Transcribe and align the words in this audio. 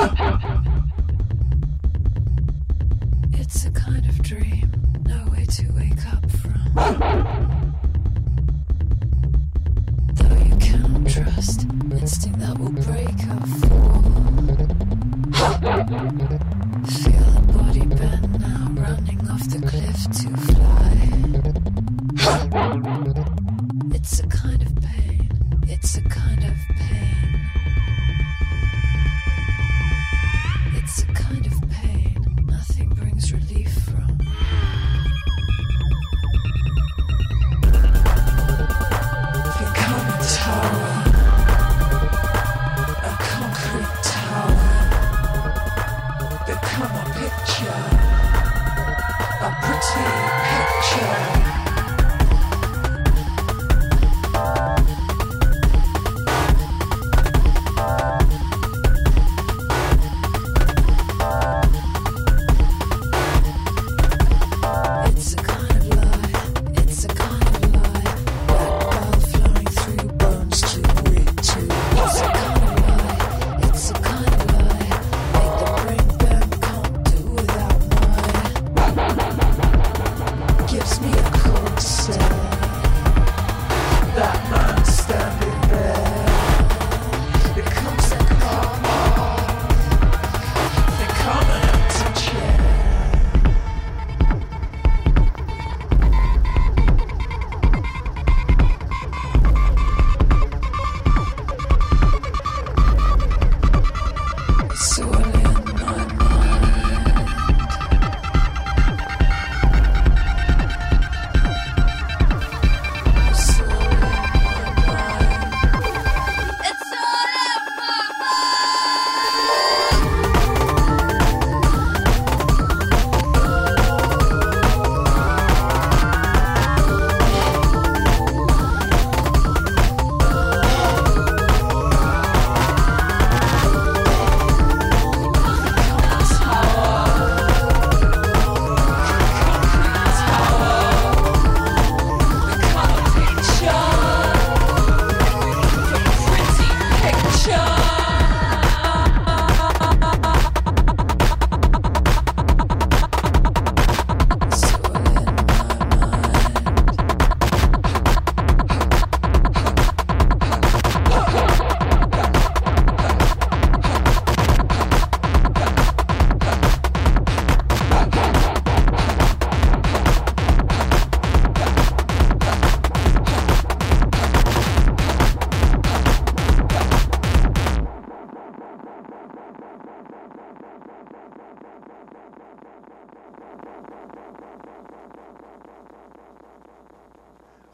Ha 0.00 0.06
ha 0.16 0.38
ha! 0.42 0.49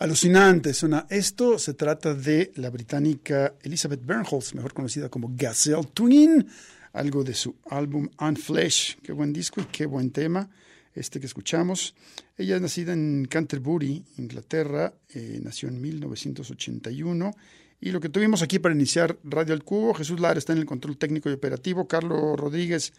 alucinante 0.06 0.72
suena 0.72 1.06
esto. 1.10 1.58
Se 1.58 1.74
trata 1.74 2.14
de 2.14 2.52
la 2.56 2.70
británica 2.70 3.54
Elizabeth 3.60 4.04
Bernholz, 4.04 4.54
mejor 4.54 4.72
conocida 4.72 5.08
como 5.08 5.32
Gazelle 5.34 5.84
Twin, 5.92 6.46
algo 6.92 7.24
de 7.24 7.34
su 7.34 7.56
álbum 7.70 8.08
Unflesh. 8.20 8.98
Qué 9.02 9.12
buen 9.12 9.32
disco 9.32 9.60
y 9.60 9.64
qué 9.64 9.84
buen 9.84 10.12
tema 10.12 10.48
este 10.94 11.18
que 11.18 11.26
escuchamos. 11.26 11.94
Ella 12.38 12.54
es 12.54 12.62
nacida 12.62 12.92
en 12.92 13.26
Canterbury, 13.28 14.04
Inglaterra, 14.16 14.94
eh, 15.12 15.40
nació 15.42 15.68
en 15.68 15.80
1981. 15.80 17.34
Y 17.80 17.90
lo 17.90 18.00
que 18.00 18.08
tuvimos 18.08 18.42
aquí 18.42 18.60
para 18.60 18.74
iniciar 18.74 19.18
Radio 19.24 19.54
El 19.54 19.64
Cubo, 19.64 19.92
Jesús 19.92 20.20
Lara 20.20 20.38
está 20.38 20.52
en 20.52 20.60
el 20.60 20.66
control 20.66 20.96
técnico 20.96 21.28
y 21.28 21.32
operativo, 21.32 21.88
Carlos 21.88 22.38
Rodríguez 22.38 22.92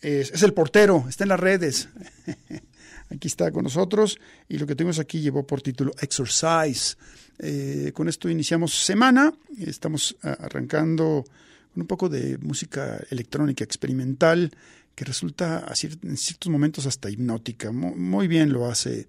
es 0.00 0.42
el 0.42 0.54
portero, 0.54 1.04
está 1.08 1.24
en 1.24 1.28
las 1.28 1.40
redes. 1.40 1.88
aquí 3.10 3.28
está 3.28 3.50
con 3.50 3.64
nosotros 3.64 4.18
y 4.48 4.58
lo 4.58 4.66
que 4.66 4.74
tuvimos 4.74 4.98
aquí 4.98 5.20
llevó 5.20 5.46
por 5.46 5.62
título 5.62 5.92
Exercise. 6.00 6.96
Eh, 7.38 7.92
con 7.94 8.08
esto 8.08 8.28
iniciamos 8.28 8.74
semana, 8.74 9.32
estamos 9.58 10.16
arrancando 10.22 11.24
con 11.72 11.82
un 11.82 11.86
poco 11.86 12.08
de 12.08 12.38
música 12.38 13.00
electrónica 13.10 13.64
experimental 13.64 14.50
que 14.98 15.04
resulta 15.04 15.64
en 16.02 16.16
ciertos 16.16 16.50
momentos 16.50 16.84
hasta 16.84 17.08
hipnótica. 17.08 17.70
Muy, 17.70 18.26
bien 18.26 18.52
lo 18.52 18.66
hace 18.66 19.06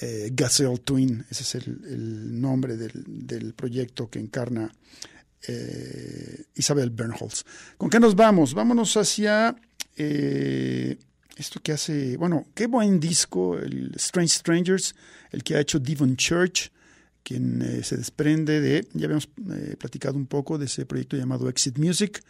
eh, 0.00 0.30
Gazelle 0.32 0.78
Twin, 0.78 1.24
ese 1.28 1.42
es 1.42 1.54
el, 1.56 2.40
nombre 2.40 2.76
del, 2.76 3.52
proyecto 3.54 4.08
que 4.08 4.20
encarna 4.20 4.72
eh, 5.48 6.44
Isabel 6.54 6.90
Bernholz. 6.90 7.44
¿Con 7.76 7.90
qué 7.90 7.98
nos 7.98 8.14
vamos? 8.14 8.54
Vámonos 8.54 8.96
hacia 8.96 9.56
eh, 9.96 10.96
esto 11.38 11.60
que 11.62 11.72
hace, 11.72 12.16
bueno, 12.16 12.46
qué 12.54 12.66
buen 12.66 13.00
disco, 13.00 13.58
el 13.58 13.92
Strange 13.96 14.34
Strangers, 14.34 14.94
el 15.30 15.42
que 15.42 15.56
ha 15.56 15.60
hecho 15.60 15.78
Devon 15.78 16.16
Church, 16.16 16.70
quien 17.22 17.62
eh, 17.62 17.82
se 17.82 17.96
desprende 17.96 18.60
de, 18.60 18.86
ya 18.92 19.06
habíamos 19.06 19.28
platicado 19.78 20.16
un 20.16 20.26
poco 20.26 20.58
de 20.58 20.66
ese 20.66 20.84
proyecto 20.84 21.16
llamado 21.16 21.48
Exit 21.48 21.78
Music, 21.78 22.22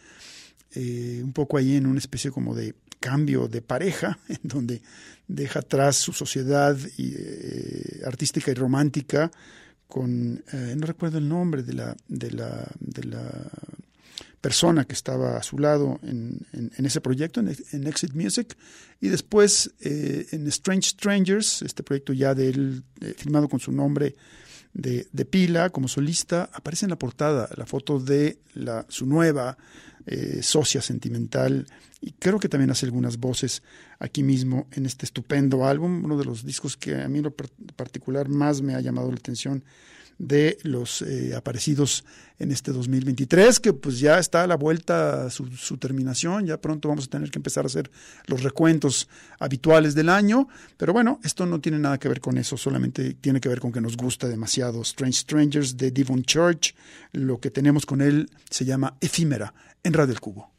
eh, 0.73 1.21
un 1.23 1.33
poco 1.33 1.57
ahí 1.57 1.75
en 1.75 1.87
una 1.87 1.99
especie 1.99 2.31
como 2.31 2.53
de 2.53 2.75
cambio 2.99 3.47
de 3.47 3.61
pareja, 3.61 4.19
en 4.27 4.39
donde 4.43 4.81
deja 5.27 5.59
atrás 5.59 5.95
su 5.95 6.13
sociedad 6.13 6.77
eh, 6.97 8.01
artística 8.05 8.51
y 8.51 8.55
romántica 8.55 9.31
con, 9.89 10.43
eh, 10.53 10.75
no 10.77 10.85
recuerdo 10.85 11.17
el 11.17 11.27
nombre 11.27 11.63
de 11.63 11.73
la, 11.73 11.97
de 12.07 12.31
la, 12.31 12.71
de 12.79 13.03
la 13.05 13.49
persona 14.41 14.85
que 14.85 14.93
estaba 14.93 15.37
a 15.37 15.43
su 15.43 15.57
lado 15.57 15.99
en, 16.03 16.45
ese 16.77 17.01
proyecto, 17.01 17.39
en, 17.39 17.87
Exit 17.87 18.13
Music, 18.13 18.55
y 19.01 19.09
después 19.09 19.71
en 19.81 20.47
Strange 20.47 20.89
Strangers, 20.89 21.61
este 21.61 21.83
proyecto 21.83 22.13
ya 22.13 22.33
de 22.33 22.49
él, 22.49 22.83
firmado 23.17 23.49
con 23.49 23.59
su 23.59 23.71
nombre 23.71 24.15
de, 24.73 25.07
de, 25.11 25.25
pila 25.25 25.69
como 25.69 25.87
solista, 25.87 26.49
aparece 26.53 26.85
en 26.85 26.91
la 26.91 26.97
portada 26.97 27.49
la 27.55 27.65
foto 27.65 27.99
de 27.99 28.39
la, 28.53 28.85
su 28.87 29.05
nueva 29.05 29.57
eh, 30.05 30.41
socia 30.41 30.81
sentimental. 30.81 31.67
Y 32.01 32.13
creo 32.13 32.39
que 32.39 32.49
también 32.49 32.71
hace 32.71 32.85
algunas 32.85 33.17
voces 33.17 33.61
aquí 33.99 34.23
mismo 34.23 34.67
en 34.71 34.85
este 34.85 35.05
estupendo 35.05 35.65
álbum, 35.65 36.03
uno 36.03 36.17
de 36.17 36.25
los 36.25 36.45
discos 36.45 36.77
que 36.77 36.95
a 36.95 37.07
mí 37.07 37.19
en 37.19 37.25
lo 37.25 37.33
particular 37.75 38.29
más 38.29 38.61
me 38.61 38.73
ha 38.73 38.81
llamado 38.81 39.11
la 39.11 39.17
atención 39.17 39.63
de 40.19 40.57
los 40.63 41.01
eh, 41.01 41.33
aparecidos 41.35 42.03
en 42.37 42.51
este 42.51 42.71
2023, 42.71 43.59
que 43.59 43.73
pues 43.73 43.99
ya 43.99 44.19
está 44.19 44.43
a 44.43 44.47
la 44.47 44.55
vuelta 44.55 45.25
a 45.25 45.29
su, 45.29 45.77
terminación, 45.77 46.45
ya 46.45 46.61
pronto 46.61 46.87
vamos 46.87 47.05
a 47.05 47.09
tener 47.09 47.31
que 47.31 47.39
empezar 47.39 47.65
a 47.65 47.67
hacer 47.67 47.89
los 48.27 48.43
recuentos 48.43 49.09
habituales 49.39 49.95
del 49.95 50.09
año, 50.09 50.47
pero 50.77 50.93
bueno, 50.93 51.19
esto 51.23 51.45
no 51.45 51.59
tiene 51.59 51.79
nada 51.79 51.97
que 51.97 52.07
ver 52.07 52.21
con 52.21 52.37
eso, 52.37 52.55
solamente 52.55 53.15
tiene 53.15 53.41
que 53.41 53.49
ver 53.49 53.59
con 53.59 53.71
que 53.71 53.81
nos 53.81 53.97
gusta 53.97 54.27
demasiado 54.27 54.81
Strange 54.81 55.19
Strangers 55.19 55.75
de 55.75 55.91
Devon 55.91 56.23
Church, 56.23 56.75
lo 57.11 57.39
que 57.39 57.49
tenemos 57.49 57.85
con 57.85 58.01
él 58.01 58.29
se 58.49 58.65
llama 58.65 58.95
Efímera 59.01 59.53
en 59.83 59.93
Radio 59.93 60.13
El 60.13 60.21
Cubo. 60.21 60.58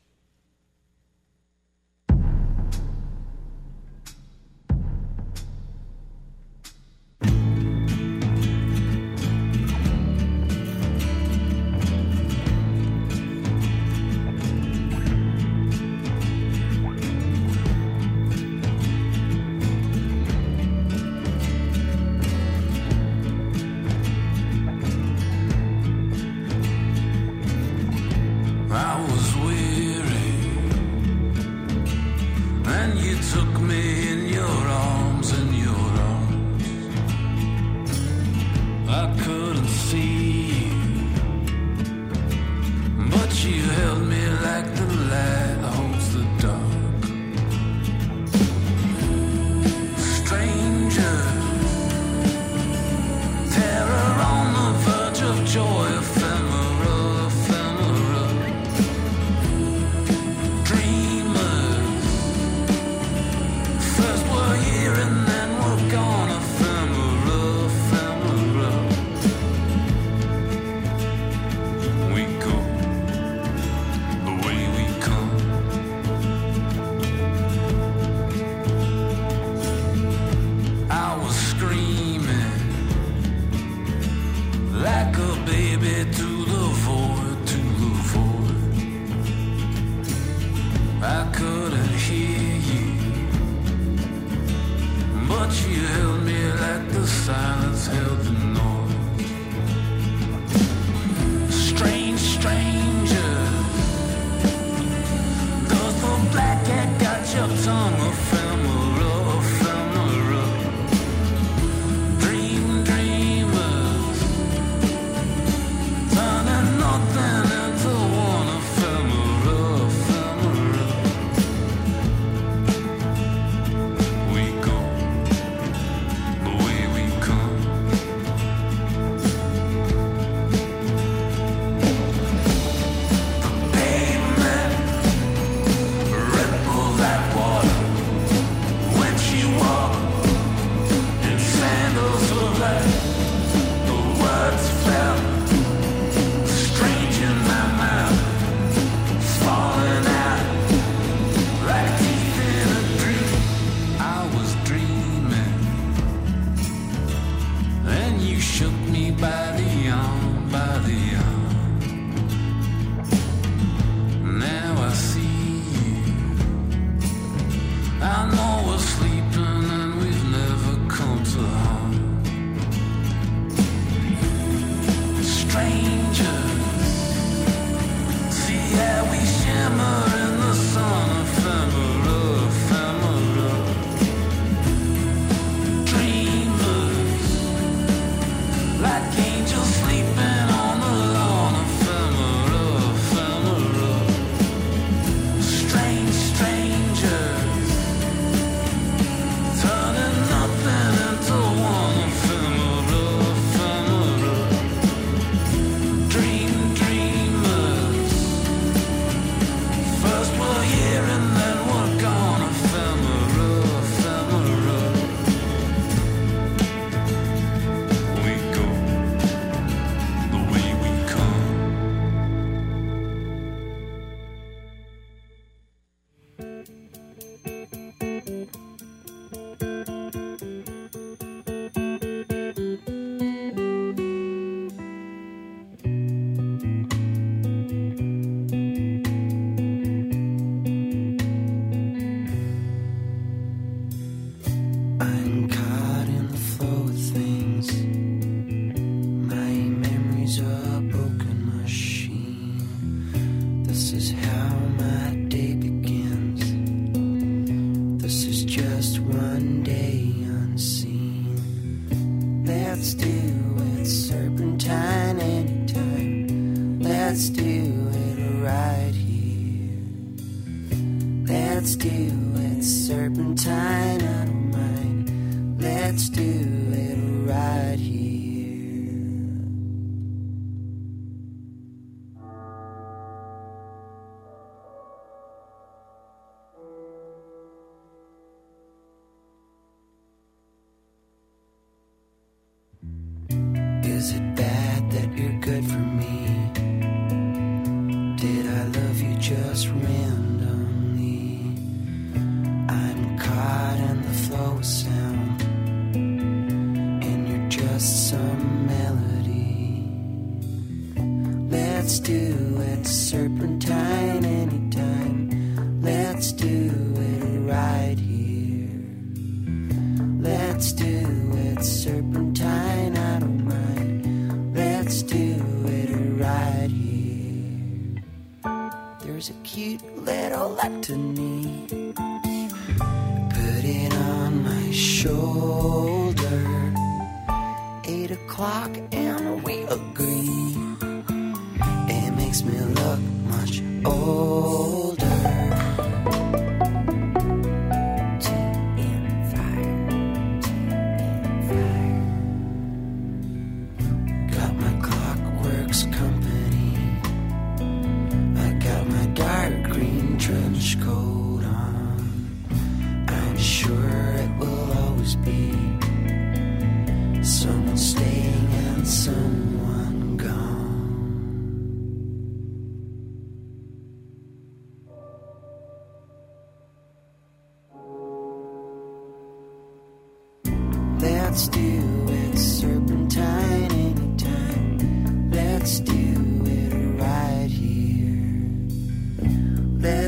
sign 97.11 97.60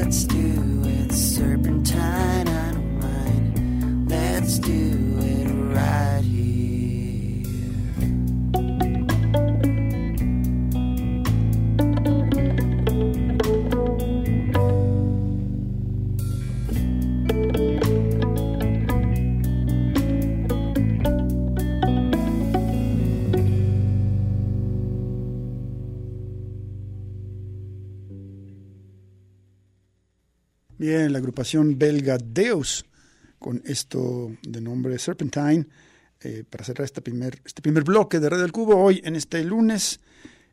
Let's 0.03 0.25
do 0.25 0.62
la 31.13 31.19
agrupación 31.19 31.79
belga 31.79 32.19
Deus, 32.19 32.85
con 33.39 33.63
esto 33.65 34.33
de 34.43 34.61
nombre 34.61 34.99
Serpentine, 34.99 35.67
eh, 36.21 36.45
para 36.49 36.65
cerrar 36.65 36.85
este 36.85 37.03
primer, 37.03 37.41
este 37.45 37.63
primer 37.63 37.85
bloque 37.85 38.21
de 38.21 38.29
Radio 38.29 38.43
del 38.43 38.53
Cubo, 38.53 38.77
hoy 38.77 39.01
en 39.05 39.17
este 39.17 39.45
lunes 39.45 40.01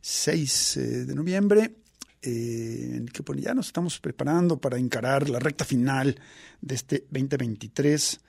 6 0.01 0.77
eh, 0.77 0.81
de 1.05 1.15
noviembre, 1.15 1.75
eh, 2.21 2.91
en 2.95 3.03
el 3.03 3.11
que 3.11 3.23
pues, 3.23 3.39
ya 3.41 3.53
nos 3.53 3.67
estamos 3.67 3.99
preparando 3.99 4.59
para 4.59 4.77
encarar 4.77 5.29
la 5.29 5.39
recta 5.39 5.65
final 5.65 6.19
de 6.61 6.75
este 6.75 7.05
2023. 7.09 8.19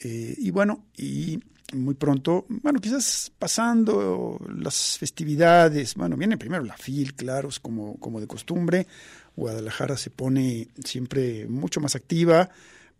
Eh, 0.00 0.34
y 0.38 0.50
bueno, 0.50 0.86
y 0.96 1.38
muy 1.74 1.94
pronto, 1.94 2.46
bueno, 2.48 2.80
quizás 2.80 3.30
pasando 3.38 4.38
las 4.56 4.98
festividades, 4.98 5.94
bueno, 5.94 6.16
viene 6.16 6.36
primero 6.36 6.64
la 6.64 6.76
FIL, 6.76 7.14
claro, 7.14 7.48
como, 7.62 7.98
como 7.98 8.20
de 8.20 8.26
costumbre. 8.26 8.86
Guadalajara 9.40 9.96
se 9.96 10.10
pone 10.10 10.68
siempre 10.84 11.48
mucho 11.48 11.80
más 11.80 11.96
activa, 11.96 12.50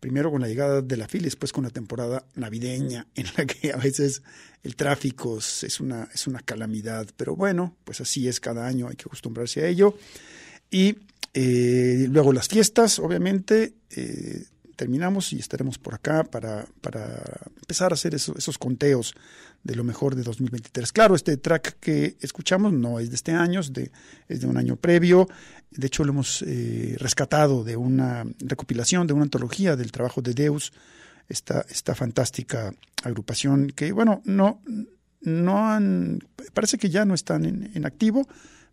primero 0.01 0.31
con 0.31 0.41
la 0.41 0.49
llegada 0.49 0.81
de 0.81 0.97
la 0.97 1.07
FIL, 1.07 1.25
después 1.25 1.53
con 1.53 1.65
la 1.65 1.71
temporada 1.71 2.25
navideña, 2.35 3.07
en 3.15 3.27
la 3.37 3.45
que 3.45 3.73
a 3.73 3.77
veces 3.77 4.23
el 4.63 4.75
tráfico 4.75 5.39
es 5.39 5.81
una, 5.81 6.09
es 6.13 6.27
una 6.27 6.41
calamidad, 6.41 7.07
pero 7.17 7.37
bueno, 7.37 7.77
pues 7.85 8.01
así 8.01 8.27
es 8.27 8.41
cada 8.41 8.67
año, 8.67 8.89
hay 8.89 8.97
que 8.97 9.05
acostumbrarse 9.05 9.63
a 9.63 9.69
ello. 9.69 9.97
Y 10.71 10.97
eh, 11.35 12.07
luego 12.09 12.33
las 12.33 12.49
fiestas, 12.49 12.99
obviamente, 12.99 13.75
eh, 13.91 14.45
terminamos 14.81 15.35
y 15.35 15.39
estaremos 15.39 15.77
por 15.77 15.93
acá 15.95 16.25
para, 16.25 16.65
para 16.81 17.23
empezar 17.61 17.93
a 17.93 17.95
hacer 17.95 18.15
eso, 18.15 18.33
esos 18.39 18.57
conteos 18.57 19.15
de 19.63 19.75
lo 19.75 19.85
mejor 19.85 20.15
de 20.15 20.23
2023. 20.23 20.91
Claro, 20.91 21.15
este 21.15 21.37
track 21.37 21.77
que 21.81 22.17
escuchamos 22.23 22.73
no 22.73 22.99
es 22.99 23.11
de 23.11 23.17
este 23.17 23.33
año, 23.33 23.61
es 23.61 23.75
de, 23.75 23.93
es 24.27 24.41
de 24.41 24.47
un 24.47 24.57
año 24.57 24.77
previo. 24.77 25.29
De 25.71 25.89
hecho, 25.89 26.03
lo 26.03 26.13
hemos 26.13 26.43
eh, 26.47 26.97
rescatado 26.99 27.63
de 27.63 27.77
una 27.77 28.25
recopilación, 28.39 29.07
de 29.07 29.13
una 29.13 29.25
antología 29.25 29.77
del 29.77 29.93
trabajo 29.93 30.23
de 30.23 30.33
Deus, 30.33 30.73
esta, 31.29 31.67
esta 31.69 31.95
fantástica 31.95 32.73
agrupación 33.05 33.73
que, 33.77 33.93
bueno, 33.93 34.23
no, 34.25 34.63
no 35.21 35.69
han, 35.69 36.21
parece 36.55 36.79
que 36.79 36.89
ya 36.89 37.05
no 37.05 37.13
están 37.13 37.45
en, 37.45 37.71
en 37.75 37.85
activo, 37.85 38.27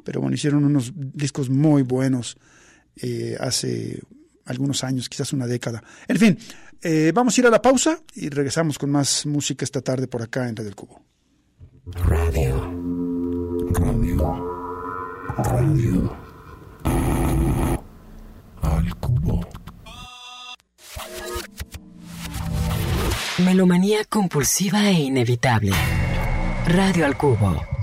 pero 0.05 0.21
bueno, 0.21 0.35
hicieron 0.35 0.63
unos 0.63 0.93
discos 0.95 1.49
muy 1.49 1.81
buenos 1.81 2.37
eh, 2.95 3.35
hace 3.41 4.01
algunos 4.48 4.84
años, 4.84 5.10
quizás 5.10 5.34
una 5.34 5.48
década. 5.48 5.84
En 6.08 6.18
fin, 6.18 6.38
eh, 6.82 7.12
vamos 7.13 7.38
a 7.38 7.42
ir 7.42 7.48
a 7.48 7.50
la 7.50 7.62
pausa 7.62 8.00
y 8.16 8.30
regresamos 8.30 8.77
con 8.77 8.89
más 8.89 9.25
música 9.25 9.66
esta 9.66 9.82
tarde 9.82 10.08
por 10.08 10.22
acá 10.22 10.48
en 10.48 10.56
Red 10.56 10.66
del 10.66 10.75
Cubo. 10.75 11.01
Radio. 11.94 12.72
Radio. 13.74 14.58
Radio. 15.38 16.18
Al 18.62 18.96
cubo. 18.96 19.48
Melomanía 23.39 24.04
compulsiva 24.10 24.89
e 24.89 24.94
inevitable. 24.94 25.72
Radio 26.66 27.06
al 27.06 27.18
cubo. 27.18 27.76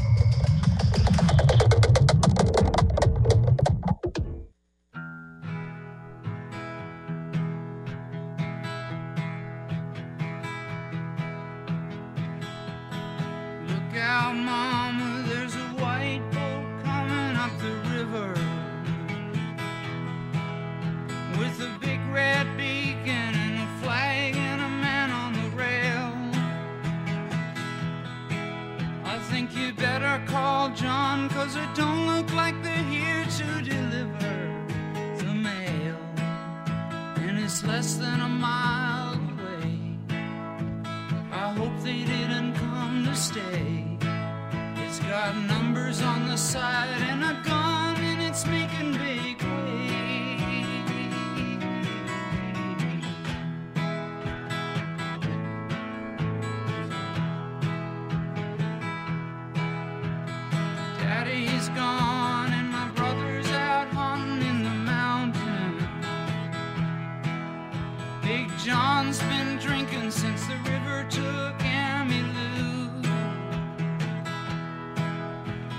Big 68.25 68.49
John's 68.57 69.19
been 69.25 69.59
drinking 69.59 70.11
since 70.11 70.47
the 70.47 70.57
river 70.65 71.07
took 71.11 71.59
Emmylou. 71.59 73.05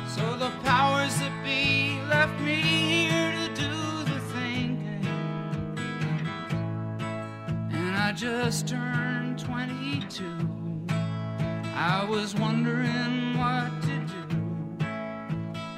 So 0.08 0.38
the 0.38 0.52
powers 0.64 1.18
that 1.18 1.34
be 1.44 2.00
left 2.08 2.40
me 2.42 2.62
here 3.10 3.32
to 3.32 3.48
do 3.56 4.04
the 4.14 4.20
thinking. 4.32 5.08
And 7.72 7.98
I 7.98 8.12
just 8.12 8.68
turned 8.68 9.40
22. 9.40 10.24
I 11.74 12.06
was 12.08 12.36
wondering 12.36 13.40
what 13.40 13.72
to 13.82 13.98
do. 14.14 14.86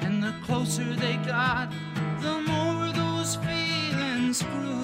And 0.02 0.22
the 0.22 0.36
closer 0.44 0.94
they 0.96 1.16
got, 1.26 1.72
the 2.20 2.42
more 2.42 2.92
those 2.92 3.38
feelings 3.38 4.44
grew. 4.44 4.77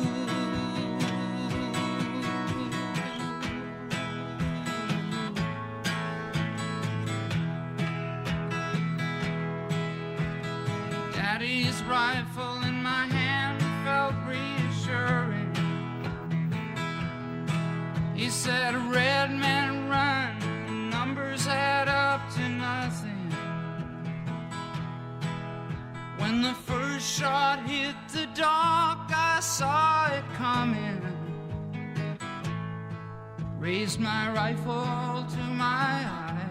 Raised 34.44 34.66
my 34.66 34.74
rifle 34.76 35.26
to 35.30 35.44
my 35.54 35.66
eye. 35.66 36.50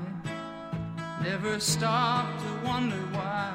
Never 1.22 1.60
stopped 1.60 2.40
to 2.40 2.66
wonder 2.66 2.96
why. 3.12 3.54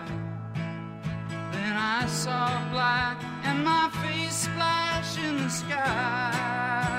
Then 1.52 1.76
I 1.76 2.06
saw 2.08 2.48
black 2.72 3.24
and 3.44 3.64
my 3.64 3.90
face 4.04 4.36
splash 4.36 5.18
in 5.18 5.38
the 5.38 5.50
sky. 5.50 6.97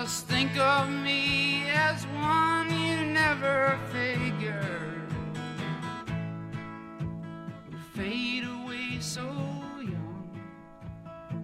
Just 0.00 0.28
think 0.28 0.56
of 0.56 0.88
me 0.88 1.64
as 1.70 2.06
one 2.06 2.70
you 2.70 3.04
never 3.04 3.76
figured 3.90 5.12
would 7.68 7.80
fade 7.96 8.44
away 8.44 8.98
so 9.00 9.24
young, 9.82 10.40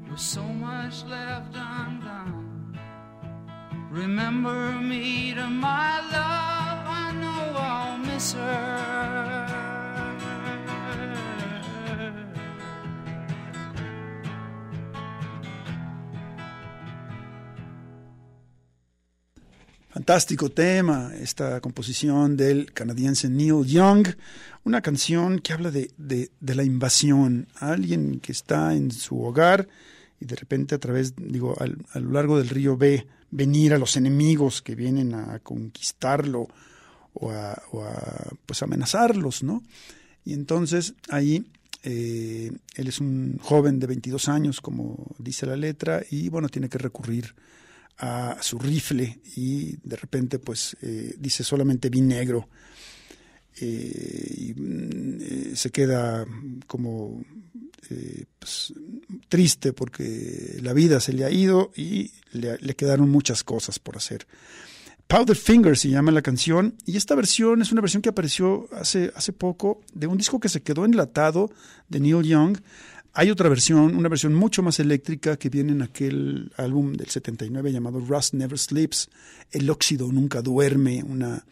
with 0.08 0.20
so 0.20 0.44
much 0.44 1.04
left 1.06 1.52
undone. 1.56 2.78
Remember 3.90 4.70
me 4.70 5.34
to 5.34 5.48
my 5.48 5.98
love, 6.12 6.86
I 6.86 7.12
know 7.20 7.58
I'll 7.58 7.98
miss 7.98 8.34
her. 8.34 9.34
Fantástico 20.04 20.50
tema, 20.50 21.12
esta 21.18 21.62
composición 21.62 22.36
del 22.36 22.74
canadiense 22.74 23.30
Neil 23.30 23.64
Young, 23.64 24.06
una 24.64 24.82
canción 24.82 25.38
que 25.38 25.54
habla 25.54 25.70
de, 25.70 25.90
de, 25.96 26.54
la 26.54 26.62
invasión, 26.62 27.48
alguien 27.54 28.20
que 28.20 28.32
está 28.32 28.74
en 28.74 28.90
su 28.90 29.18
hogar 29.22 29.66
y 30.20 30.26
de 30.26 30.36
repente 30.36 30.74
a 30.74 30.78
través, 30.78 31.14
digo, 31.16 31.56
al, 31.58 31.78
a 31.94 32.00
lo 32.00 32.10
largo 32.10 32.36
del 32.36 32.50
río 32.50 32.76
ve 32.76 33.06
venir 33.30 33.72
a 33.72 33.78
los 33.78 33.96
enemigos 33.96 34.60
que 34.60 34.74
vienen 34.74 35.14
a 35.14 35.38
conquistarlo 35.38 36.48
o 37.14 37.30
a, 37.30 37.52
a 37.52 38.30
pues 38.44 38.62
amenazarlos, 38.62 39.42
¿no? 39.42 39.62
Y 40.26 40.34
entonces 40.34 40.92
ahí 41.08 41.46
eh, 41.82 42.52
él 42.74 42.88
es 42.88 43.00
un 43.00 43.38
joven 43.40 43.80
de 43.80 43.86
22 43.86 44.28
años, 44.28 44.60
como 44.60 45.14
dice 45.16 45.46
la 45.46 45.56
letra, 45.56 46.02
y 46.10 46.28
bueno, 46.28 46.50
tiene 46.50 46.68
que 46.68 46.76
recurrir 46.76 47.34
su 48.40 48.59
rifle 48.59 49.20
y 49.37 49.76
de 49.83 49.96
repente 49.96 50.38
pues 50.38 50.76
eh, 50.83 51.14
dice 51.18 51.44
solamente 51.44 51.88
vi 51.88 52.00
negro 52.00 52.48
eh, 53.61 54.35
y 54.37 54.54
eh, 54.57 55.52
se 55.54 55.70
queda 55.70 56.26
como 56.66 57.22
pues, 58.38 58.72
triste 59.28 59.72
porque 59.72 60.59
la 60.62 60.72
vida 60.72 60.98
se 61.00 61.12
le 61.12 61.24
ha 61.24 61.30
ido 61.30 61.70
y 61.76 62.11
le, 62.33 62.59
le, 62.59 62.74
quedaron 62.74 63.11
muchas 63.11 63.44
cosas 63.44 63.78
por 63.78 63.96
hacer. 63.96 64.26
Powder 65.07 65.37
Finger 65.37 65.76
se 65.76 65.90
llama 65.90 66.11
la 66.11 66.22
canción 66.22 66.76
y 66.87 66.96
esta 66.96 67.14
versión 67.14 67.61
es 67.61 67.70
una 67.72 67.83
versión 67.83 68.02
que 68.02 68.09
apareció 68.09 68.68
hace, 68.72 69.12
hace 69.14 69.33
poco 69.33 69.83
de 69.92 70.07
un 70.07 70.16
disco 70.16 70.40
que 70.40 70.48
se 70.48 70.62
quedó 70.62 70.85
enlatado 70.85 71.50
de 71.88 72.00
Neil 72.00 72.22
Young. 72.22 72.59
Hay 73.16 73.31
otra 73.31 73.48
versión, 73.48 73.94
una 73.96 74.09
versión 74.09 74.35
mucho 74.35 74.61
más 74.61 74.81
eléctrica 74.81 75.37
que 75.37 75.48
viene 75.48 75.70
en 75.70 75.83
aquel 75.83 76.50
álbum 76.57 76.94
del 76.94 77.09
79 77.09 77.70
llamado 77.70 78.00
Rust 78.00 78.35
Never 78.35 78.59
Sleeps, 78.59 79.09
El 79.53 79.70
óxido 79.70 80.11
nunca 80.11 80.42
duerme, 80.42 81.00
una 81.05 81.46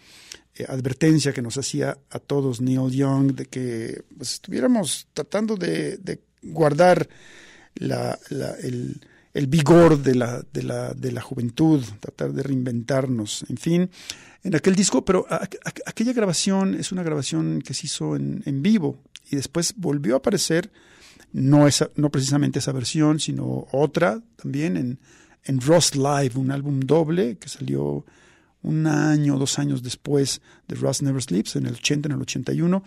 eh, 0.57 0.67
advertencia 0.69 1.33
que 1.33 1.41
nos 1.41 1.57
hacía 1.57 1.97
a 2.11 2.19
todos 2.19 2.61
Neil 2.61 2.91
Young 2.91 3.35
de 3.35 3.47
que 3.47 4.03
pues, 4.17 4.33
estuviéramos 4.33 5.07
tratando 5.13 5.55
de, 5.55 6.01
guardar 6.43 7.09
la, 7.77 8.19
el, 8.61 9.47
vigor 9.47 10.03
de 10.03 10.17
la, 10.17 10.45
de, 10.53 10.65
la, 10.65 10.93
de 10.95 11.13
la 11.13 11.21
juventud, 11.21 11.81
tratar 12.01 12.33
de 12.33 12.43
reinventarnos, 12.43 13.45
en 13.49 13.57
fin, 13.57 13.91
en 14.43 14.57
aquel 14.57 14.75
disco, 14.75 15.05
pero 15.05 15.27
a, 15.31 15.49
aquella 15.87 16.13
grabación 16.13 16.75
es 16.75 16.91
una 16.91 17.05
grabación 17.05 17.63
que 17.63 17.73
se 17.73 17.87
hizo 17.87 18.17
en, 18.17 18.43
en 18.47 18.63
vivo 18.63 18.99
y 19.31 19.37
después 19.37 19.75
volvió 19.77 20.15
a 20.15 20.19
aparecer 20.19 20.73
no, 21.33 21.67
esa, 21.67 21.91
no 21.97 22.11
precisamente 22.11 22.59
esa 22.59 22.73
versión, 22.73 23.21
sino 23.21 23.67
otra 23.73 24.21
también 24.37 24.77
en, 24.77 24.99
en 25.45 25.61
Rust 25.61 25.97
Live, 25.97 26.33
un 26.37 26.51
álbum 26.51 26.81
doble 26.81 27.37
que 27.39 27.49
salió 27.49 28.05
un 28.63 28.87
año, 28.87 29.39
dos 29.39 29.59
años 29.59 29.83
después 29.83 30.41
de 30.69 30.77
Rust 30.77 31.03
Never 31.03 31.23
Sleeps, 31.23 31.57
en 31.57 31.67
el 31.67 31.75
80, 31.75 32.09
en 32.09 32.15
el 32.15 32.21
81. 32.23 32.83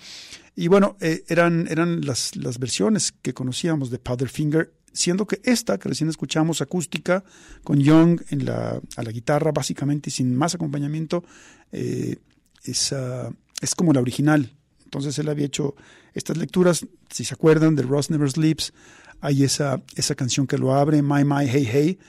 Y 0.55 0.67
bueno, 0.67 0.95
eh, 1.01 1.23
eran, 1.27 1.67
eran 1.69 2.05
las, 2.05 2.35
las 2.35 2.59
versiones 2.59 3.13
que 3.21 3.33
conocíamos 3.33 3.89
de 3.89 3.99
Powderfinger, 3.99 4.73
siendo 4.93 5.27
que 5.27 5.41
esta, 5.43 5.77
que 5.77 5.89
recién 5.89 6.09
escuchamos, 6.09 6.61
acústica, 6.61 7.25
con 7.63 7.79
Young 7.79 8.21
en 8.29 8.45
la, 8.45 8.79
a 8.95 9.03
la 9.03 9.11
guitarra, 9.11 9.51
básicamente, 9.51 10.09
y 10.09 10.13
sin 10.13 10.33
más 10.33 10.55
acompañamiento, 10.55 11.25
eh, 11.73 12.17
es, 12.63 12.93
uh, 12.93 13.33
es 13.59 13.75
como 13.75 13.91
la 13.91 13.99
original. 13.99 14.53
Entonces 14.85 15.19
él 15.19 15.27
había 15.27 15.47
hecho 15.47 15.75
estas 16.15 16.37
lecturas, 16.37 16.87
si 17.11 17.23
se 17.23 17.33
acuerdan, 17.35 17.75
de 17.75 17.83
Rust 17.83 18.09
Never 18.09 18.31
Sleeps, 18.31 18.73
hay 19.21 19.43
esa, 19.43 19.83
esa 19.95 20.15
canción 20.15 20.47
que 20.47 20.57
lo 20.57 20.73
abre, 20.73 21.01
My 21.01 21.23
My 21.23 21.47
Hey 21.47 21.67
Hey, 21.71 21.99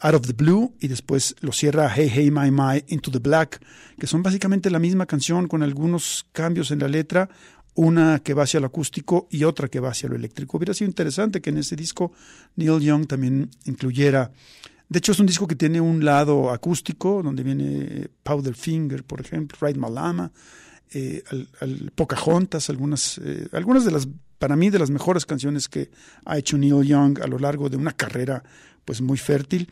Out 0.00 0.14
of 0.14 0.26
the 0.26 0.34
Blue, 0.34 0.74
y 0.78 0.88
después 0.88 1.34
lo 1.40 1.52
cierra 1.52 1.90
Hey 1.92 2.10
Hey 2.12 2.30
My 2.30 2.50
My 2.50 2.84
Into 2.88 3.10
the 3.10 3.18
Black, 3.18 3.60
que 3.98 4.06
son 4.06 4.22
básicamente 4.22 4.70
la 4.70 4.78
misma 4.78 5.06
canción 5.06 5.48
con 5.48 5.62
algunos 5.62 6.26
cambios 6.32 6.70
en 6.70 6.80
la 6.80 6.88
letra, 6.88 7.28
una 7.74 8.20
que 8.20 8.34
va 8.34 8.44
hacia 8.44 8.60
lo 8.60 8.66
acústico 8.66 9.26
y 9.30 9.44
otra 9.44 9.68
que 9.68 9.80
va 9.80 9.90
hacia 9.90 10.08
lo 10.08 10.16
eléctrico. 10.16 10.56
Hubiera 10.56 10.74
sido 10.74 10.88
interesante 10.88 11.40
que 11.40 11.50
en 11.50 11.58
ese 11.58 11.76
disco 11.76 12.12
Neil 12.56 12.80
Young 12.80 13.06
también 13.06 13.50
incluyera. 13.64 14.32
De 14.88 14.98
hecho, 14.98 15.12
es 15.12 15.20
un 15.20 15.26
disco 15.26 15.46
que 15.46 15.56
tiene 15.56 15.80
un 15.80 16.04
lado 16.04 16.50
acústico, 16.50 17.22
donde 17.22 17.42
viene 17.42 18.08
Powderfinger, 18.22 19.04
por 19.04 19.20
ejemplo, 19.20 19.58
Ride 19.60 19.78
Malama, 19.78 20.30
eh, 20.92 21.22
al, 21.30 21.48
al 21.60 21.92
Pocahontas, 21.94 22.70
algunas, 22.70 23.18
eh, 23.18 23.48
algunas 23.52 23.84
de 23.84 23.90
las, 23.90 24.08
para 24.38 24.56
mí, 24.56 24.70
de 24.70 24.78
las 24.78 24.90
mejores 24.90 25.26
canciones 25.26 25.68
que 25.68 25.90
ha 26.24 26.38
hecho 26.38 26.56
Neil 26.56 26.84
Young 26.84 27.20
a 27.20 27.26
lo 27.26 27.38
largo 27.38 27.68
de 27.68 27.76
una 27.76 27.92
carrera 27.92 28.42
pues 28.84 29.00
muy 29.00 29.18
fértil. 29.18 29.70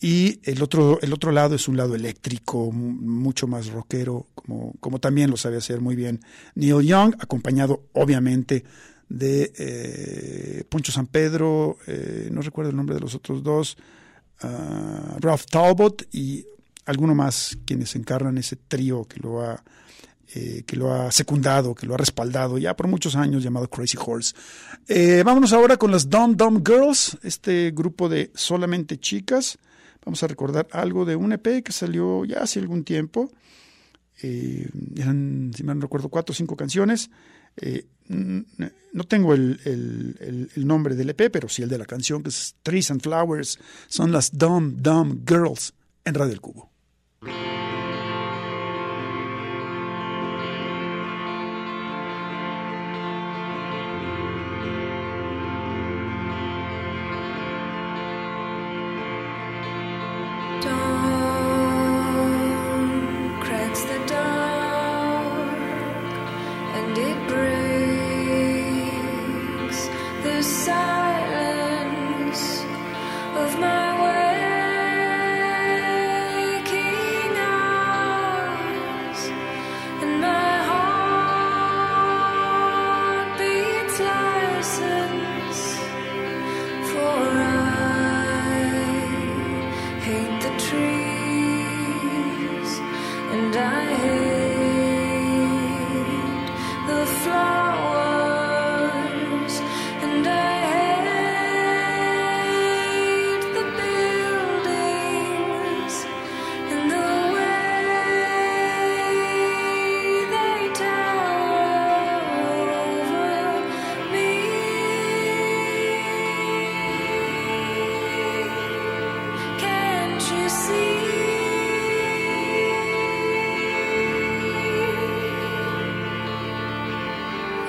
Y 0.00 0.40
el 0.44 0.62
otro, 0.62 0.98
el 1.00 1.12
otro 1.12 1.32
lado 1.32 1.54
es 1.54 1.68
un 1.68 1.76
lado 1.76 1.94
eléctrico, 1.94 2.70
mucho 2.70 3.46
más 3.46 3.68
rockero, 3.68 4.26
como, 4.34 4.74
como 4.80 4.98
también 4.98 5.30
lo 5.30 5.36
sabe 5.38 5.56
hacer 5.56 5.80
muy 5.80 5.96
bien 5.96 6.20
Neil 6.54 6.86
Young, 6.86 7.14
acompañado 7.18 7.84
obviamente 7.92 8.64
de 9.08 9.52
eh, 9.56 10.64
Poncho 10.68 10.92
San 10.92 11.06
Pedro, 11.06 11.78
no 12.30 12.42
recuerdo 12.42 12.70
el 12.70 12.76
nombre 12.76 12.94
de 12.94 13.00
los 13.00 13.14
otros 13.14 13.42
dos, 13.42 13.78
uh, 14.42 15.18
Ralph 15.18 15.46
Talbot 15.50 16.06
y 16.12 16.44
alguno 16.86 17.14
más 17.14 17.58
quienes 17.64 17.94
encarnan 17.96 18.38
ese 18.38 18.56
trío 18.56 19.04
que 19.04 19.20
lo 19.20 19.42
ha 19.42 19.62
eh, 20.34 20.64
que 20.66 20.76
lo 20.76 20.92
ha 20.92 21.12
secundado, 21.12 21.74
que 21.74 21.86
lo 21.86 21.94
ha 21.94 21.98
respaldado 21.98 22.58
ya 22.58 22.74
por 22.74 22.88
muchos 22.88 23.14
años 23.14 23.44
llamado 23.44 23.70
Crazy 23.70 23.96
Horse. 23.96 24.34
Eh, 24.88 25.22
vámonos 25.24 25.52
ahora 25.52 25.76
con 25.76 25.92
las 25.92 26.10
Dumb 26.10 26.36
Dumb 26.36 26.66
Girls, 26.66 27.16
este 27.22 27.70
grupo 27.70 28.08
de 28.08 28.32
solamente 28.34 28.98
chicas. 28.98 29.58
Vamos 30.04 30.22
a 30.22 30.26
recordar 30.26 30.66
algo 30.72 31.04
de 31.04 31.14
un 31.14 31.32
EP 31.32 31.62
que 31.62 31.72
salió 31.72 32.24
ya 32.24 32.38
hace 32.38 32.58
algún 32.58 32.82
tiempo. 32.82 33.30
Eh, 34.22 34.68
eran, 34.96 35.52
si 35.54 35.62
mal 35.62 35.76
no 35.76 35.82
recuerdo, 35.82 36.08
cuatro 36.08 36.32
o 36.32 36.36
cinco 36.36 36.56
canciones. 36.56 37.10
No 38.08 39.04
tengo 39.04 39.32
el, 39.32 39.60
el, 39.64 40.50
el, 40.54 40.66
nombre 40.66 40.94
del 40.96 41.10
EP, 41.10 41.30
pero 41.30 41.48
sí 41.48 41.62
el 41.62 41.68
de 41.68 41.78
la 41.78 41.86
canción, 41.86 42.22
que 42.22 42.30
es 42.30 42.56
Trees 42.62 42.90
and 42.90 43.00
Flowers. 43.00 43.58
Son 43.88 44.10
las 44.10 44.36
Dumb 44.36 44.74
Dumb 44.76 45.20
Girls 45.28 45.72
en 46.04 46.14
Radio 46.14 46.32
El 46.32 46.40
Cubo. 46.40 46.70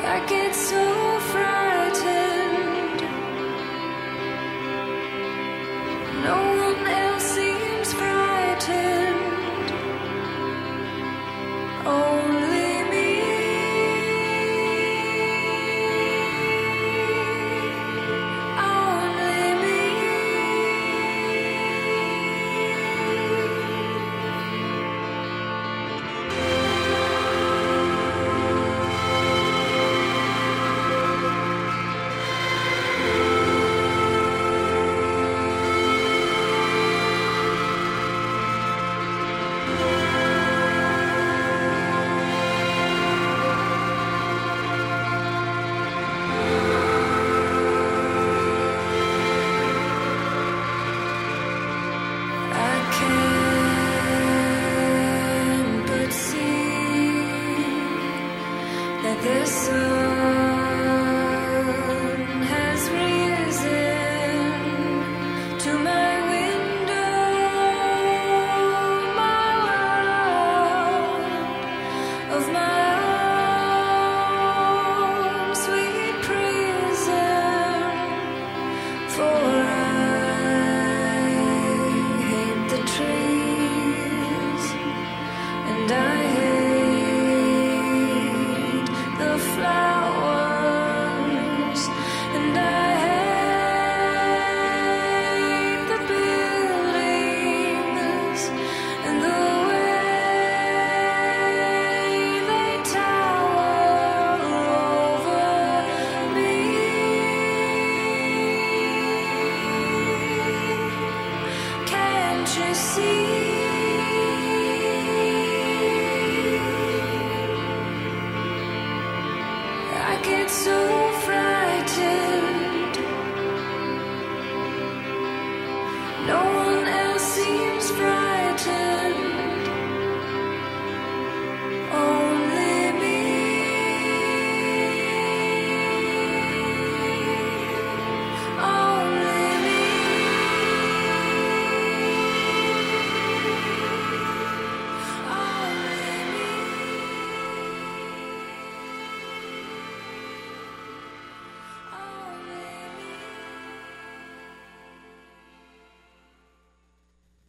I 0.09 0.25
get 0.25 0.55
so 0.55 1.06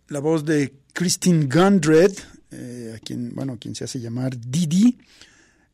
la 0.09 0.21
voz 0.21 0.45
de 0.45 0.73
Christine 0.93 1.47
Gundred, 1.47 2.13
eh, 2.51 2.95
a 2.97 2.99
quien, 2.99 3.35
bueno, 3.35 3.59
quien 3.59 3.75
se 3.75 3.85
hace 3.85 4.01
llamar 4.01 4.39
Didi, 4.39 4.99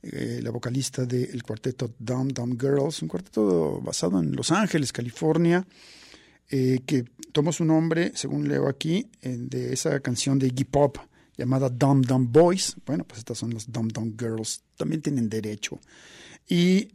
eh, 0.02 0.40
la 0.42 0.50
vocalista 0.50 1.06
del 1.06 1.42
cuarteto 1.42 1.94
Dumb 1.98 2.32
Dumb 2.32 2.60
Girls, 2.60 3.00
un 3.02 3.08
cuarteto 3.08 3.80
basado 3.80 4.20
en 4.20 4.34
Los 4.34 4.50
Ángeles, 4.50 4.92
California, 4.92 5.66
eh, 6.50 6.80
que 6.84 7.04
tomó 7.32 7.52
su 7.52 7.64
nombre, 7.64 8.12
según 8.14 8.48
leo 8.48 8.68
aquí, 8.68 9.08
de 9.22 9.72
esa 9.72 9.98
canción 10.00 10.38
de 10.38 10.48
Iggy 10.48 10.64
Pop 10.64 10.98
llamada 11.36 11.68
Dumb 11.68 12.04
Dumb 12.04 12.30
Boys. 12.30 12.76
Bueno, 12.84 13.04
pues 13.04 13.20
estas 13.20 13.38
son 13.38 13.54
las 13.54 13.70
Dumb 13.70 13.92
Dumb 13.92 14.20
Girls, 14.20 14.62
también 14.76 15.00
tienen 15.00 15.28
derecho. 15.28 15.80
Y 16.48 16.88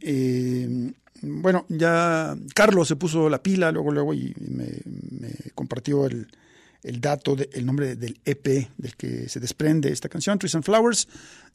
bueno, 1.22 1.66
ya 1.68 2.36
Carlos 2.54 2.86
se 2.86 2.96
puso 2.96 3.28
la 3.28 3.42
pila 3.42 3.72
luego, 3.72 3.90
luego 3.90 4.14
y, 4.14 4.32
me 4.38 5.32
compartió 5.54 6.06
el, 6.06 6.28
el 6.82 7.00
dato, 7.00 7.36
de, 7.36 7.48
el 7.52 7.66
nombre 7.66 7.96
del 7.96 8.20
EP 8.24 8.68
del 8.76 8.96
que 8.96 9.28
se 9.28 9.40
desprende 9.40 9.92
esta 9.92 10.08
canción, 10.08 10.38
Trees 10.38 10.54
and 10.54 10.64
Flowers, 10.64 11.08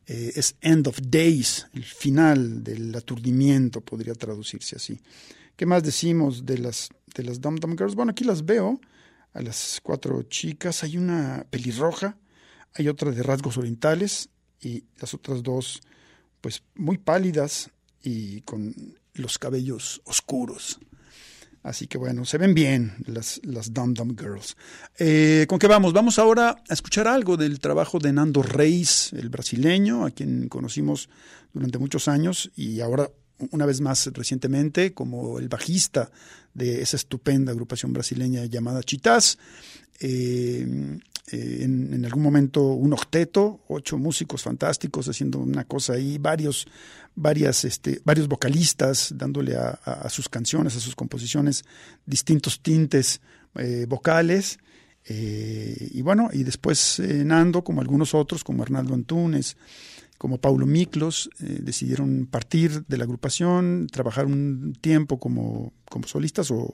eh, 0.08 0.34
es 0.36 0.56
End 0.62 0.88
of 0.88 1.00
Days, 1.02 1.68
el 1.74 1.84
final 1.84 2.64
del 2.64 2.94
aturdimiento, 2.96 3.82
podría 3.82 4.14
traducirse 4.14 4.76
así. 4.76 5.00
¿Qué 5.56 5.66
más 5.66 5.84
decimos 5.84 6.46
de 6.46 6.60
las, 6.60 6.90
de 7.16 7.24
las 7.24 7.42
Dum 7.42 7.56
Dum 7.56 7.76
Girls? 7.78 7.96
Bueno, 7.96 8.12
aquí 8.12 8.24
las 8.24 8.46
veo, 8.46 8.80
a 9.34 9.42
las 9.42 9.80
cuatro 9.82 10.24
chicas, 10.24 10.84
hay 10.84 10.98
una 10.98 11.46
pelirroja, 11.50 12.18
hay 12.74 12.88
otra 12.88 13.12
de 13.12 13.24
rasgos 13.24 13.58
orientales 13.58 14.30
y 14.62 14.84
las 15.00 15.14
otras 15.14 15.42
dos, 15.42 15.82
pues 16.42 16.62
muy 16.76 16.98
pálidas 16.98 17.72
y 18.04 18.42
con 18.42 18.76
los 19.14 19.40
cabellos 19.40 20.02
oscuros. 20.06 20.80
Así 21.66 21.88
que 21.88 21.98
bueno, 21.98 22.26
se 22.26 22.38
ven 22.38 22.54
bien 22.54 22.94
las, 23.08 23.42
las 23.44 23.74
Dum 23.74 23.96
Dum 23.96 24.16
Girls. 24.16 24.56
Eh, 25.00 25.48
¿Con 25.50 25.58
qué 25.58 25.66
vamos? 25.66 25.94
Vamos 25.94 26.20
ahora 26.20 26.62
a 26.70 26.74
escuchar 26.74 27.08
algo 27.08 27.38
del 27.38 27.60
trabajo 27.60 27.98
de 27.98 28.14
Nando 28.14 28.44
Reis, 28.44 29.12
el 29.14 29.30
brasileño, 29.30 30.06
a 30.06 30.12
quien 30.12 30.48
conocimos 30.48 31.10
durante 31.54 31.80
muchos 31.80 32.08
años 32.08 32.52
y 32.56 32.82
ahora 32.82 33.10
una 33.52 33.66
vez 33.66 33.82
más 33.82 34.08
recientemente 34.14 34.94
como 34.94 35.40
el 35.40 35.50
bajista 35.50 36.10
de 36.54 36.82
esa 36.82 36.98
estupenda 36.98 37.52
agrupación 37.52 37.94
brasileña 37.94 38.46
llamada 38.46 38.84
Chitás. 38.84 39.38
Eh, 40.00 40.98
eh, 41.32 41.64
en, 41.64 42.06
algún 42.06 42.22
momento 42.22 42.62
un 42.62 42.94
octeto, 42.94 43.62
ocho 43.68 43.98
músicos 43.98 44.44
fantásticos 44.44 45.08
haciendo 45.10 45.40
una 45.40 45.64
cosa 45.64 45.94
ahí, 45.94 46.20
varios, 46.20 46.68
varias, 47.16 47.66
este, 47.66 48.00
varios 48.06 48.28
vocalistas 48.28 49.12
dándole 49.16 49.56
a, 49.56 50.08
sus 50.10 50.30
canciones, 50.30 50.76
a 50.76 50.80
sus 50.80 50.96
composiciones 50.96 51.66
distintos 52.06 52.62
tintes 52.62 53.22
eh, 53.56 53.86
vocales. 53.90 54.60
Eh, 55.08 55.90
y 55.94 56.02
bueno, 56.04 56.30
y 56.32 56.44
después 56.44 57.00
Nando, 57.00 57.64
como 57.64 57.82
algunos 57.82 58.14
otros, 58.14 58.44
como 58.44 58.62
Arnaldo 58.62 58.94
Antunes, 58.94 59.58
como 60.18 60.38
Paulo 60.40 60.66
Miklos, 60.66 61.30
eh, 61.40 61.60
decidieron 61.62 62.28
partir 62.28 62.86
de 62.86 62.98
la 62.98 63.04
agrupación, 63.04 63.88
trabajar 63.92 64.26
un 64.26 64.74
tiempo 64.80 65.20
como, 65.20 65.74
como 65.90 66.08
solistas 66.08 66.52
o, 66.52 66.74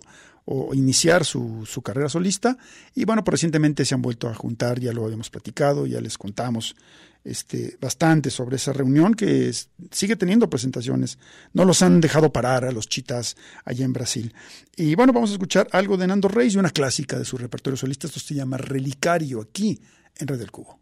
iniciar 0.74 1.24
su, 1.24 1.66
carrera 1.84 2.10
solista. 2.10 2.58
Y 2.94 3.06
bueno, 3.06 3.24
pues 3.24 3.34
recientemente 3.34 3.86
se 3.86 3.96
han 3.96 4.02
vuelto 4.02 4.28
a 4.28 4.34
juntar, 4.34 4.80
ya 4.80 4.92
lo 4.92 5.06
habíamos 5.06 5.30
platicado, 5.30 5.86
ya 5.86 6.02
les 6.02 6.18
contamos 6.18 6.76
este, 7.24 7.78
bastante 7.80 8.30
sobre 8.30 8.58
esa 8.58 8.74
reunión 8.74 9.14
que 9.14 9.54
sigue 9.92 10.16
teniendo 10.18 10.50
presentaciones. 10.50 11.20
No 11.54 11.64
los 11.64 11.82
han 11.82 12.02
dejado 12.02 12.34
parar 12.34 12.66
a 12.66 12.72
los 12.72 12.90
chitas 12.90 13.38
allá 13.64 13.86
en 13.86 13.94
Brasil. 13.94 14.34
Y 14.76 14.96
bueno, 14.96 15.14
vamos 15.14 15.30
a 15.30 15.34
escuchar 15.34 15.68
algo 15.72 15.96
de 15.96 16.08
Nando 16.08 16.28
Reis 16.28 16.56
y 16.56 16.58
una 16.58 16.72
clásica 16.72 17.18
de 17.18 17.26
su 17.26 17.38
repertorio 17.38 17.78
solista. 17.78 18.08
Esto 18.08 18.20
se 18.20 18.36
llama 18.36 18.58
Relicario 18.58 19.42
aquí 19.42 19.80
en 20.18 20.28
Red 20.28 20.40
del 20.40 20.52
Cubo. 20.52 20.82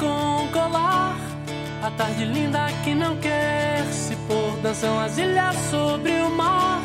Com 0.00 0.48
colar. 0.52 1.16
A 1.82 1.90
tarde 1.90 2.24
linda 2.24 2.66
que 2.82 2.94
não 2.94 3.16
quer 3.16 3.84
se 3.92 4.16
pôr. 4.26 4.56
Dançam 4.62 4.98
as 5.00 5.18
ilhas 5.18 5.56
sobre 5.70 6.12
o 6.22 6.30
mar. 6.30 6.82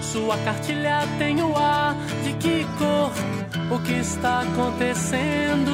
Sua 0.00 0.38
cartilha 0.38 1.00
tem 1.18 1.42
o 1.42 1.56
ar 1.56 1.94
de 2.24 2.32
que 2.34 2.64
cor? 2.78 3.37
O 3.70 3.78
que 3.80 3.92
está 3.92 4.40
acontecendo? 4.40 5.72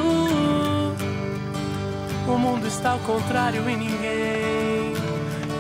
O 2.27 2.39
mundo 2.39 2.67
está 2.67 2.91
ao 2.91 2.99
contrário 3.01 3.69
e 3.71 3.77
ninguém 3.77 4.95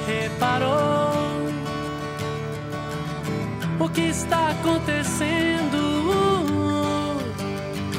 reparou. 0.07 1.15
O 3.79 3.89
que 3.89 4.01
está 4.01 4.51
acontecendo? 4.51 5.79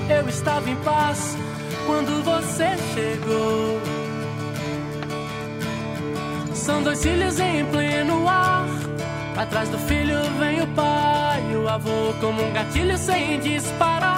Eu 0.09 0.27
estava 0.27 0.69
em 0.69 0.75
paz 0.77 1.37
quando 1.85 2.23
você 2.23 2.75
chegou. 2.93 3.79
São 6.53 6.83
dois 6.83 7.01
filhos 7.01 7.39
em 7.39 7.65
pleno 7.65 8.27
ar. 8.27 8.67
Atrás 9.37 9.69
do 9.69 9.77
filho 9.77 10.17
vem 10.39 10.61
o 10.61 10.67
pai, 10.67 11.55
o 11.55 11.69
avô 11.69 12.13
como 12.19 12.41
um 12.41 12.53
gatilho 12.53 12.97
sem 12.97 13.39
disparar. 13.39 14.14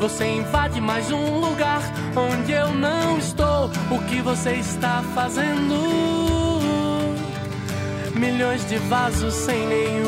Você 0.00 0.24
invade 0.24 0.80
mais 0.80 1.12
um 1.12 1.40
lugar 1.40 1.82
onde 2.16 2.52
eu 2.52 2.72
não 2.72 3.18
estou. 3.18 3.70
O 3.90 3.98
que 4.08 4.22
você 4.22 4.52
está 4.52 5.02
fazendo? 5.14 5.76
Milhões 8.14 8.66
de 8.66 8.78
vasos 8.78 9.34
sem 9.34 9.66
nenhuma 9.66 10.00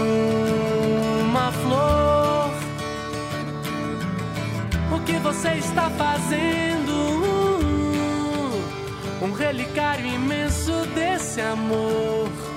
flor. 1.52 2.50
O 4.96 5.00
que 5.05 5.18
você 5.18 5.50
está 5.57 5.90
fazendo? 5.90 6.92
Um 9.20 9.33
relicário 9.33 10.07
imenso 10.07 10.72
desse 10.94 11.42
amor. 11.42 12.51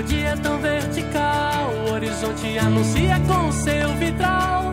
O 0.00 0.02
dia 0.02 0.34
tão 0.42 0.58
vertical. 0.58 1.74
O 1.86 1.92
horizonte 1.92 2.58
anuncia 2.58 3.20
com 3.28 3.52
seu 3.52 3.94
vitral 3.96 4.72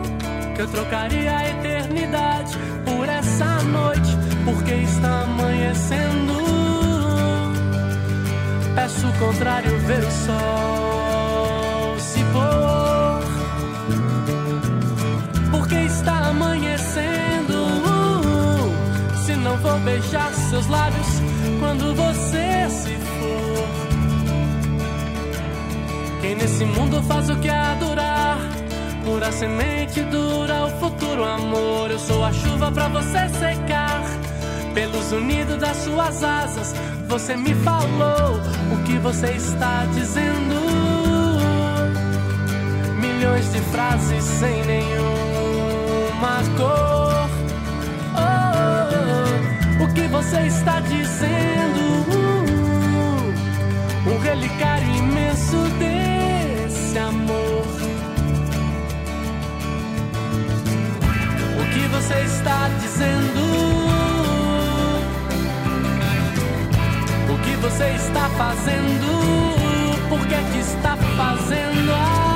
que 0.56 0.62
eu 0.62 0.68
trocaria 0.68 1.36
a 1.36 1.50
eternidade 1.50 2.56
por 2.86 3.06
essa 3.06 3.62
noite, 3.64 4.16
porque 4.46 4.72
está 4.72 5.24
amanhecendo. 5.24 6.32
Peço 8.74 9.06
o 9.06 9.12
contrário, 9.18 9.78
ver 9.80 9.98
o 9.98 10.10
sol 10.10 11.98
se 11.98 12.24
pôr, 12.32 13.20
porque 15.50 15.74
está 15.74 16.28
amanhecendo. 16.30 17.68
Se 19.26 19.36
não 19.36 19.58
vou 19.58 19.78
beijar 19.80 20.32
seus 20.32 20.66
lábios 20.68 21.06
quando 21.60 21.94
você 21.94 22.66
se 22.70 22.97
nesse 26.38 26.64
mundo 26.64 27.02
faz 27.02 27.28
o 27.28 27.36
que 27.36 27.48
há 27.48 27.74
durar 27.74 28.38
Pura 29.04 29.30
semente 29.32 30.02
dura 30.04 30.66
o 30.66 30.70
futuro 30.80 31.24
amor 31.24 31.90
Eu 31.90 31.98
sou 31.98 32.24
a 32.24 32.32
chuva 32.32 32.72
pra 32.72 32.88
você 32.88 33.28
secar 33.28 34.02
Pelos 34.78 35.10
unidos 35.10 35.56
das 35.58 35.76
suas 35.78 36.22
asas, 36.22 36.74
você 37.08 37.36
me 37.36 37.52
falou 37.52 38.40
o 38.72 38.84
que 38.84 38.96
você 38.98 39.32
está 39.32 39.84
dizendo. 39.86 40.54
Milhões 43.00 43.52
de 43.52 43.60
frases 43.72 44.22
sem 44.22 44.64
nenhuma 44.64 46.42
cor. 46.56 47.28
Oh, 48.14 48.20
oh, 48.20 49.80
oh. 49.80 49.84
o 49.84 49.94
que 49.94 50.06
você 50.06 50.42
está 50.42 50.78
dizendo? 50.78 51.78
Um 54.06 54.18
relicário 54.20 54.94
imenso 54.94 55.56
desse 56.88 56.98
amor. 56.98 57.66
O 61.60 61.64
que 61.72 61.86
você 61.88 62.14
está 62.24 62.68
dizendo? 62.80 63.40
O 67.30 67.38
que 67.44 67.56
você 67.56 67.84
está 67.94 68.28
fazendo? 68.30 70.08
Por 70.08 70.20
que 70.20 70.52
que 70.52 70.58
está 70.58 70.96
fazendo 70.96 71.92
assim? 71.92 72.27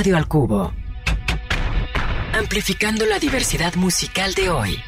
Radio 0.00 0.16
al 0.16 0.28
Cubo. 0.28 0.72
Amplificando 2.32 3.04
la 3.04 3.18
diversidad 3.18 3.74
musical 3.74 4.32
de 4.32 4.48
hoy. 4.48 4.78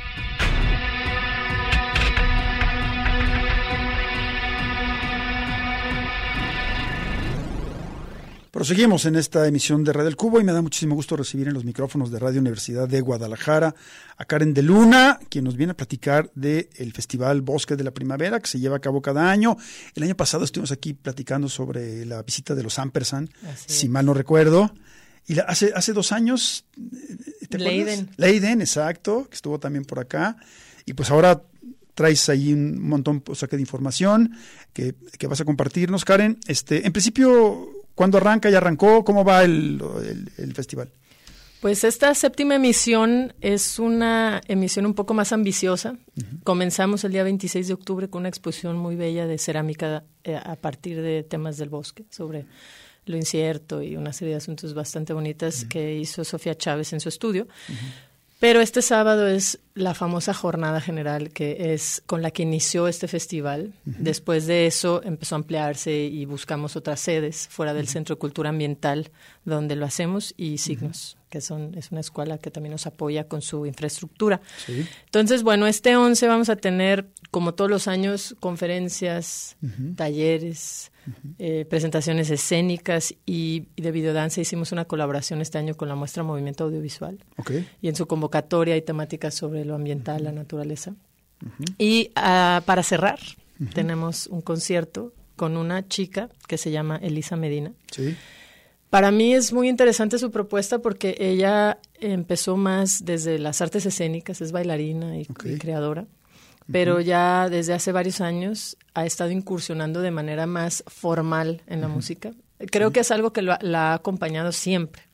Proseguimos 8.50 9.04
en 9.04 9.16
esta 9.16 9.46
emisión 9.46 9.84
de 9.84 9.92
Radio 9.92 10.08
El 10.08 10.16
Cubo 10.16 10.40
y 10.40 10.44
me 10.44 10.52
da 10.52 10.62
muchísimo 10.62 10.94
gusto 10.94 11.14
recibir 11.14 11.46
en 11.46 11.52
los 11.52 11.66
micrófonos 11.66 12.10
de 12.10 12.18
Radio 12.18 12.40
Universidad 12.40 12.88
de 12.88 13.02
Guadalajara 13.02 13.74
a 14.16 14.24
Karen 14.24 14.54
de 14.54 14.62
Luna, 14.62 15.18
quien 15.28 15.44
nos 15.44 15.56
viene 15.56 15.72
a 15.72 15.76
platicar 15.76 16.30
del 16.34 16.92
Festival 16.94 17.42
Bosque 17.42 17.76
de 17.76 17.84
la 17.84 17.90
Primavera 17.90 18.40
que 18.40 18.46
se 18.46 18.60
lleva 18.60 18.76
a 18.76 18.80
cabo 18.80 19.02
cada 19.02 19.30
año. 19.30 19.58
El 19.94 20.04
año 20.04 20.16
pasado 20.16 20.44
estuvimos 20.44 20.72
aquí 20.72 20.94
platicando 20.94 21.50
sobre 21.50 22.06
la 22.06 22.22
visita 22.22 22.54
de 22.54 22.62
los 22.62 22.78
Ampersand, 22.78 23.30
si 23.66 23.90
mal 23.90 24.06
no 24.06 24.14
recuerdo. 24.14 24.72
Y 25.26 25.34
la- 25.34 25.44
hace, 25.44 25.72
hace 25.74 25.92
dos 25.92 26.12
años, 26.12 26.64
eh, 26.76 27.46
¿te 27.48 27.56
acuerdas? 27.56 27.60
Leiden. 27.60 28.10
Leiden, 28.16 28.60
exacto, 28.60 29.26
que 29.28 29.34
estuvo 29.36 29.58
también 29.60 29.84
por 29.84 29.98
acá. 30.00 30.36
Y 30.84 30.94
pues 30.94 31.10
ahora 31.10 31.42
traes 31.94 32.28
ahí 32.28 32.52
un 32.52 32.80
montón 32.88 33.22
o 33.28 33.34
sea, 33.34 33.48
de 33.48 33.60
información 33.60 34.32
que, 34.72 34.94
que 35.18 35.26
vas 35.26 35.40
a 35.40 35.44
compartirnos, 35.44 36.04
Karen. 36.04 36.38
Este, 36.48 36.86
en 36.86 36.92
principio, 36.92 37.68
¿cuándo 37.94 38.18
arranca? 38.18 38.50
¿Ya 38.50 38.56
arrancó? 38.58 39.04
¿Cómo 39.04 39.24
va 39.24 39.44
el, 39.44 39.80
el- 40.04 40.30
el 40.38 40.54
festival? 40.54 40.90
Pues 41.60 41.84
esta 41.84 42.12
séptima 42.16 42.56
emisión 42.56 43.34
es 43.40 43.78
una 43.78 44.40
emisión 44.48 44.84
un 44.84 44.94
poco 44.94 45.14
más 45.14 45.32
ambiciosa. 45.32 45.96
Comenzamos 46.42 47.04
el 47.04 47.12
día 47.12 47.22
26 47.22 47.68
de 47.68 47.74
octubre 47.74 48.10
con 48.10 48.20
una 48.22 48.28
exposición 48.30 48.76
muy 48.76 48.96
bella 48.96 49.28
de 49.28 49.38
cerámica 49.38 50.02
eh, 50.24 50.34
a 50.34 50.56
partir 50.56 51.00
de 51.00 51.22
temas 51.22 51.58
del 51.58 51.68
bosque, 51.68 52.04
sobre 52.10 52.46
lo 53.06 53.16
incierto 53.16 53.82
y 53.82 53.96
una 53.96 54.12
serie 54.12 54.32
de 54.32 54.38
asuntos 54.38 54.74
bastante 54.74 55.12
bonitas 55.12 55.64
que 55.64 55.94
hizo 55.94 56.24
Sofía 56.24 56.54
Chávez 56.54 56.92
en 56.92 57.00
su 57.00 57.08
estudio. 57.08 57.46
Pero 58.38 58.60
este 58.60 58.82
sábado 58.82 59.28
es 59.28 59.58
la 59.74 59.94
famosa 59.94 60.34
jornada 60.34 60.80
general 60.80 61.30
que 61.30 61.72
es 61.72 62.02
con 62.06 62.20
la 62.22 62.30
que 62.30 62.42
inició 62.42 62.88
este 62.88 63.08
festival. 63.08 63.72
Después 63.84 64.46
de 64.46 64.66
eso 64.66 65.02
empezó 65.02 65.34
a 65.34 65.38
ampliarse 65.38 66.04
y 66.04 66.24
buscamos 66.26 66.76
otras 66.76 67.00
sedes 67.00 67.48
fuera 67.50 67.72
del 67.72 67.88
Centro 67.88 68.16
de 68.16 68.18
Cultura 68.18 68.50
Ambiental 68.50 69.10
donde 69.44 69.74
lo 69.74 69.86
hacemos 69.86 70.34
y 70.36 70.58
Signos, 70.58 71.16
que 71.30 71.40
son, 71.40 71.74
es 71.76 71.90
una 71.90 72.00
escuela 72.00 72.38
que 72.38 72.50
también 72.50 72.72
nos 72.72 72.86
apoya 72.86 73.26
con 73.26 73.42
su 73.42 73.66
infraestructura. 73.66 74.40
Sí. 74.66 74.86
Entonces, 75.06 75.42
bueno, 75.42 75.66
este 75.66 75.96
11 75.96 76.28
vamos 76.28 76.48
a 76.48 76.56
tener, 76.56 77.08
como 77.30 77.54
todos 77.54 77.70
los 77.70 77.88
años, 77.88 78.36
conferencias, 78.38 79.56
talleres, 79.96 80.92
eh, 81.38 81.64
presentaciones 81.68 82.30
escénicas 82.30 83.12
y, 83.26 83.66
y 83.74 83.82
de 83.82 83.90
videodanza. 83.90 84.40
Hicimos 84.40 84.70
una 84.70 84.84
colaboración 84.84 85.40
este 85.40 85.58
año 85.58 85.74
con 85.74 85.88
la 85.88 85.96
muestra 85.96 86.22
Movimiento 86.22 86.62
Audiovisual 86.64 87.18
Ok. 87.38 87.50
y 87.80 87.88
en 87.88 87.96
su 87.96 88.06
convocatoria 88.06 88.74
hay 88.74 88.82
temáticas 88.82 89.34
sobre 89.34 89.61
lo 89.64 89.74
ambiental, 89.74 90.24
la 90.24 90.32
naturaleza. 90.32 90.94
Y 91.78 92.10
ah, 92.14 92.62
para 92.66 92.82
cerrar, 92.82 93.18
tenemos 93.74 94.26
un 94.28 94.42
concierto 94.42 95.12
con 95.36 95.56
una 95.56 95.88
chica 95.88 96.28
que 96.46 96.58
se 96.58 96.70
llama 96.70 96.96
Elisa 96.96 97.36
Medina. 97.36 97.72
Sí. 97.90 98.16
Para 98.92 99.10
mí 99.10 99.32
es 99.32 99.54
muy 99.54 99.70
interesante 99.70 100.18
su 100.18 100.30
propuesta 100.30 100.80
porque 100.80 101.16
ella 101.18 101.78
empezó 101.98 102.58
más 102.58 103.06
desde 103.06 103.38
las 103.38 103.62
artes 103.62 103.86
escénicas, 103.86 104.42
es 104.42 104.52
bailarina 104.52 105.18
y, 105.18 105.24
creadora, 105.24 106.04
pero 106.70 107.00
ya 107.00 107.48
desde 107.48 107.72
hace 107.72 107.90
varios 107.90 108.20
años 108.20 108.76
ha 108.92 109.06
estado 109.06 109.30
incursionando 109.30 110.02
de 110.02 110.10
manera 110.10 110.46
más 110.46 110.84
formal 110.86 111.62
en 111.66 111.80
la 111.80 111.88
música. 111.88 112.32
Creo 112.70 112.92
que 112.92 113.00
es 113.00 113.10
algo 113.10 113.32
que 113.32 113.40
lo 113.40 113.56
la 113.62 113.92
ha 113.92 113.94
acompañado 113.94 114.52
siempre, 114.52 115.04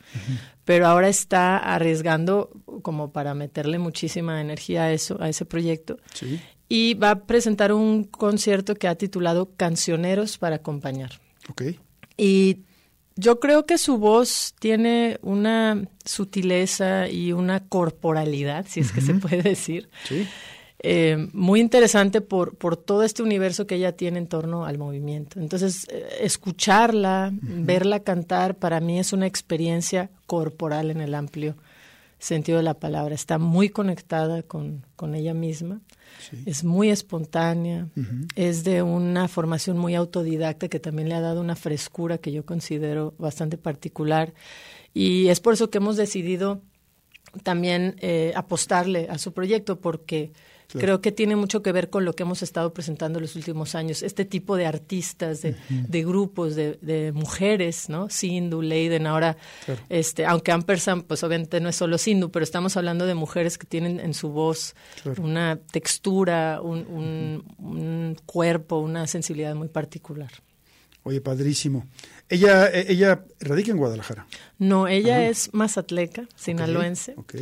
pero 0.64 0.86
ahora 0.86 1.08
está 1.08 1.56
arriesgando 1.56 2.50
como 2.82 3.12
para 3.12 3.34
meterle 3.34 3.78
muchísima 3.78 4.40
energía 4.40 4.84
a 4.84 4.92
eso, 4.92 5.20
a 5.20 5.28
ese 5.28 5.44
proyecto. 5.44 5.98
Sí. 6.14 6.40
Y 6.68 6.94
va 6.94 7.10
a 7.10 7.20
presentar 7.24 7.72
un 7.72 8.04
concierto 8.04 8.74
que 8.74 8.88
ha 8.88 8.94
titulado 8.94 9.50
Cancioneros 9.56 10.36
para 10.36 10.56
acompañar. 10.56 11.20
Ok. 11.48 11.62
Y 12.18 12.58
yo 13.16 13.40
creo 13.40 13.64
que 13.64 13.78
su 13.78 13.98
voz 13.98 14.54
tiene 14.60 15.18
una 15.22 15.88
sutileza 16.04 17.08
y 17.08 17.32
una 17.32 17.60
corporalidad, 17.66 18.66
si 18.68 18.80
es 18.80 18.92
que 18.92 19.00
se 19.00 19.14
puede 19.14 19.42
decir, 19.42 19.88
Sí. 20.04 20.26
Eh, 20.80 21.28
muy 21.32 21.60
interesante 21.60 22.20
por, 22.20 22.56
por 22.56 22.76
todo 22.76 23.02
este 23.02 23.22
universo 23.22 23.66
que 23.66 23.74
ella 23.76 23.92
tiene 23.92 24.18
en 24.18 24.28
torno 24.28 24.64
al 24.64 24.78
movimiento. 24.78 25.40
Entonces, 25.40 25.86
eh, 25.90 26.06
escucharla, 26.20 27.32
verla 27.32 28.00
cantar, 28.00 28.56
para 28.56 28.80
mí 28.80 28.98
es 28.98 29.12
una 29.12 29.26
experiencia 29.26 30.10
corporal 30.26 30.90
en 30.90 31.00
el 31.00 31.14
amplio 31.14 31.56
sentido 32.18 32.58
de 32.58 32.64
la 32.64 32.74
palabra. 32.74 33.14
Está 33.14 33.38
muy 33.38 33.68
conectada 33.68 34.42
con, 34.42 34.84
con 34.96 35.14
ella 35.14 35.34
misma. 35.34 35.80
Es 36.46 36.64
muy 36.64 36.90
espontánea, 36.90 37.88
es 38.34 38.64
de 38.64 38.82
una 38.82 39.28
formación 39.28 39.78
muy 39.78 39.94
autodidacta 39.94 40.68
que 40.68 40.80
también 40.80 41.08
le 41.08 41.14
ha 41.14 41.20
dado 41.20 41.40
una 41.40 41.54
frescura 41.54 42.18
que 42.18 42.32
yo 42.32 42.44
considero 42.44 43.14
bastante 43.18 43.56
particular. 43.56 44.34
Y 44.94 45.28
es 45.28 45.40
por 45.40 45.54
eso 45.54 45.70
que 45.70 45.78
hemos 45.78 45.96
decidido 45.96 46.60
también 47.42 47.96
eh, 48.00 48.32
apostarle 48.34 49.06
a 49.10 49.18
su 49.18 49.32
proyecto, 49.32 49.80
porque 49.80 50.32
creo 50.68 51.00
que 51.00 51.12
tiene 51.12 51.34
mucho 51.36 51.62
que 51.62 51.72
ver 51.72 51.88
con 51.90 52.04
lo 52.04 52.12
que 52.12 52.24
hemos 52.24 52.42
estado 52.42 52.74
presentando 52.74 53.18
en 53.18 53.22
los 53.22 53.36
últimos 53.36 53.74
años. 53.74 54.02
Este 54.02 54.24
tipo 54.24 54.56
de 54.56 54.66
artistas, 54.66 55.40
de, 55.42 55.56
de 55.68 56.04
grupos, 56.04 56.54
de, 56.56 56.78
de 56.82 57.12
mujeres, 57.12 57.88
¿no? 57.88 58.10
Sindhu, 58.10 58.60
Leiden, 58.60 59.06
ahora, 59.06 59.36
este, 59.88 60.26
aunque 60.26 60.52
Ampersand, 60.52 61.04
pues 61.04 61.22
obviamente 61.24 61.60
no 61.60 61.68
es 61.70 61.76
solo 61.76 61.96
Sindhu, 61.96 62.30
pero 62.30 62.44
estamos 62.44 62.76
hablando 62.76 63.06
de 63.06 63.14
mujeres 63.14 63.56
que 63.56 63.66
tienen 63.66 63.98
en 64.00 64.12
su 64.14 64.28
voz 64.30 64.74
Claro. 65.02 65.22
una 65.22 65.58
textura, 65.72 66.60
un, 66.62 66.80
un- 66.86 67.44
un 67.58 68.16
cuerpo, 68.26 68.78
una 68.78 69.06
sensibilidad 69.06 69.54
muy 69.54 69.68
particular. 69.68 70.30
Oye, 71.04 71.20
padrísimo. 71.22 71.86
Ella, 72.28 72.66
eh, 72.68 72.84
ella 72.90 73.24
radica 73.40 73.70
en 73.70 73.78
Guadalajara. 73.78 74.26
No, 74.58 74.86
ella 74.88 75.26
es 75.28 75.48
mazatleca, 75.54 76.26
sinaloense. 76.36 77.14
Ok. 77.16 77.36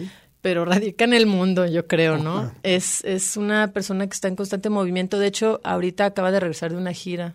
Pero 0.46 0.64
radica 0.64 1.02
en 1.02 1.12
el 1.12 1.26
mundo, 1.26 1.66
yo 1.66 1.88
creo, 1.88 2.18
¿no? 2.18 2.38
Ajá. 2.38 2.54
Es, 2.62 3.02
es 3.02 3.36
una 3.36 3.72
persona 3.72 4.06
que 4.06 4.14
está 4.14 4.28
en 4.28 4.36
constante 4.36 4.70
movimiento. 4.70 5.18
De 5.18 5.26
hecho, 5.26 5.60
ahorita 5.64 6.04
acaba 6.04 6.30
de 6.30 6.38
regresar 6.38 6.70
de 6.70 6.76
una 6.76 6.92
gira 6.92 7.34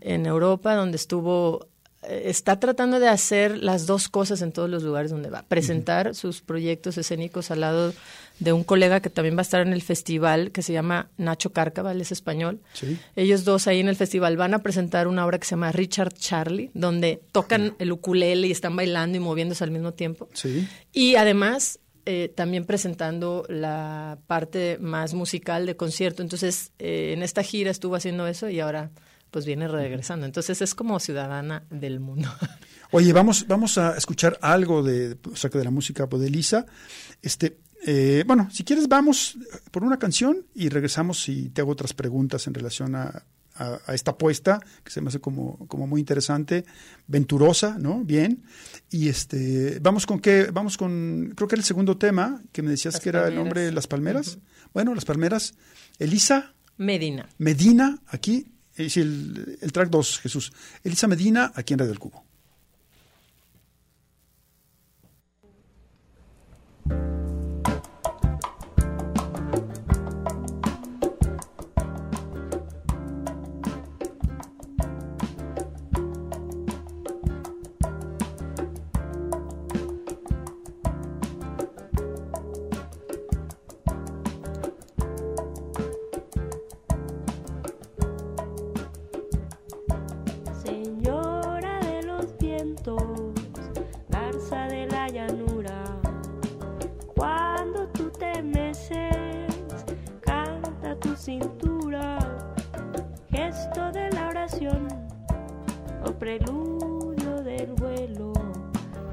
en 0.00 0.24
Europa, 0.24 0.74
donde 0.74 0.96
estuvo 0.96 1.68
eh, 2.04 2.22
está 2.26 2.58
tratando 2.58 3.00
de 3.00 3.08
hacer 3.08 3.58
las 3.58 3.86
dos 3.86 4.08
cosas 4.08 4.40
en 4.40 4.52
todos 4.52 4.70
los 4.70 4.82
lugares 4.82 5.10
donde 5.10 5.28
va. 5.28 5.42
Presentar 5.42 6.14
sus 6.14 6.40
proyectos 6.40 6.96
escénicos 6.96 7.50
al 7.50 7.60
lado 7.60 7.92
de 8.38 8.52
un 8.54 8.64
colega 8.64 9.00
que 9.00 9.10
también 9.10 9.36
va 9.36 9.40
a 9.40 9.42
estar 9.42 9.60
en 9.60 9.74
el 9.74 9.82
festival, 9.82 10.50
que 10.50 10.62
se 10.62 10.72
llama 10.72 11.10
Nacho 11.18 11.52
Cárcava, 11.52 11.92
él 11.92 12.00
es 12.00 12.12
español. 12.12 12.60
Sí. 12.72 12.98
Ellos 13.14 13.44
dos 13.44 13.66
ahí 13.66 13.80
en 13.80 13.88
el 13.88 13.96
festival 13.96 14.38
van 14.38 14.54
a 14.54 14.60
presentar 14.60 15.06
una 15.06 15.26
obra 15.26 15.38
que 15.38 15.44
se 15.44 15.50
llama 15.50 15.70
Richard 15.70 16.14
Charlie, 16.14 16.70
donde 16.72 17.20
tocan 17.30 17.74
el 17.78 17.92
ukulele 17.92 18.46
y 18.46 18.52
están 18.52 18.74
bailando 18.74 19.18
y 19.18 19.20
moviéndose 19.20 19.64
al 19.64 19.70
mismo 19.70 19.92
tiempo. 19.92 20.28
Sí. 20.32 20.66
Y 20.92 21.16
además 21.16 21.80
eh, 22.10 22.32
también 22.34 22.64
presentando 22.64 23.44
la 23.50 24.16
parte 24.26 24.78
más 24.80 25.12
musical 25.12 25.66
de 25.66 25.76
concierto. 25.76 26.22
Entonces, 26.22 26.72
eh, 26.78 27.12
en 27.14 27.22
esta 27.22 27.42
gira 27.42 27.70
estuvo 27.70 27.96
haciendo 27.96 28.26
eso 28.26 28.48
y 28.48 28.60
ahora 28.60 28.90
pues 29.30 29.44
viene 29.44 29.68
regresando. 29.68 30.24
Entonces 30.24 30.62
es 30.62 30.74
como 30.74 31.00
ciudadana 31.00 31.64
del 31.68 32.00
mundo. 32.00 32.30
Oye, 32.92 33.12
vamos, 33.12 33.46
vamos 33.46 33.76
a 33.76 33.94
escuchar 33.94 34.38
algo 34.40 34.82
de, 34.82 35.18
o 35.30 35.36
sea, 35.36 35.50
que 35.50 35.58
de 35.58 35.64
la 35.64 35.70
música 35.70 36.06
de 36.06 36.30
Lisa. 36.30 36.64
Este, 37.20 37.58
eh, 37.84 38.24
bueno, 38.26 38.48
si 38.50 38.64
quieres 38.64 38.88
vamos 38.88 39.36
por 39.70 39.84
una 39.84 39.98
canción 39.98 40.46
y 40.54 40.70
regresamos 40.70 41.28
y 41.28 41.50
te 41.50 41.60
hago 41.60 41.72
otras 41.72 41.92
preguntas 41.92 42.46
en 42.46 42.54
relación 42.54 42.94
a, 42.96 43.26
a- 43.58 43.80
a 43.86 43.94
esta 43.94 44.12
apuesta 44.12 44.60
que 44.84 44.90
se 44.90 45.00
me 45.00 45.08
hace 45.08 45.20
como, 45.20 45.58
como 45.68 45.86
muy 45.86 46.00
interesante, 46.00 46.64
venturosa, 47.06 47.76
¿no? 47.78 48.04
Bien. 48.04 48.42
Y 48.90 49.08
este, 49.08 49.78
vamos 49.80 50.06
con 50.06 50.20
qué, 50.20 50.48
vamos 50.52 50.76
con, 50.76 51.32
creo 51.36 51.48
que 51.48 51.56
era 51.56 51.60
el 51.60 51.66
segundo 51.66 51.96
tema 51.98 52.42
que 52.52 52.62
me 52.62 52.70
decías 52.70 52.94
Las 52.94 53.02
que 53.02 53.08
era 53.10 53.28
el 53.28 53.34
nombre 53.34 53.62
de 53.62 53.72
las 53.72 53.86
palmeras. 53.86 54.38
Bueno, 54.72 54.94
las 54.94 55.04
palmeras. 55.04 55.54
Elisa 55.98 56.54
Medina. 56.76 57.28
Medina, 57.38 57.98
aquí, 58.06 58.46
es 58.76 58.96
el, 58.96 59.58
el 59.60 59.72
track 59.72 59.90
2, 59.90 60.20
Jesús. 60.20 60.52
Elisa 60.84 61.08
Medina, 61.08 61.50
aquí 61.54 61.72
en 61.74 61.80
Radio 61.80 61.90
del 61.90 61.98
Cubo. 61.98 62.24
Preludio 106.18 107.42
del 107.42 107.72
vuelo. 107.74 108.32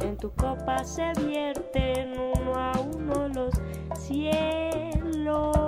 En 0.01 0.18
tu 0.18 0.32
copa 0.32 0.84
se 0.84 1.12
vierten 1.26 2.14
uno 2.20 2.56
a 2.56 2.72
uno 2.80 3.28
los 3.30 3.53
cielos. 3.99 5.64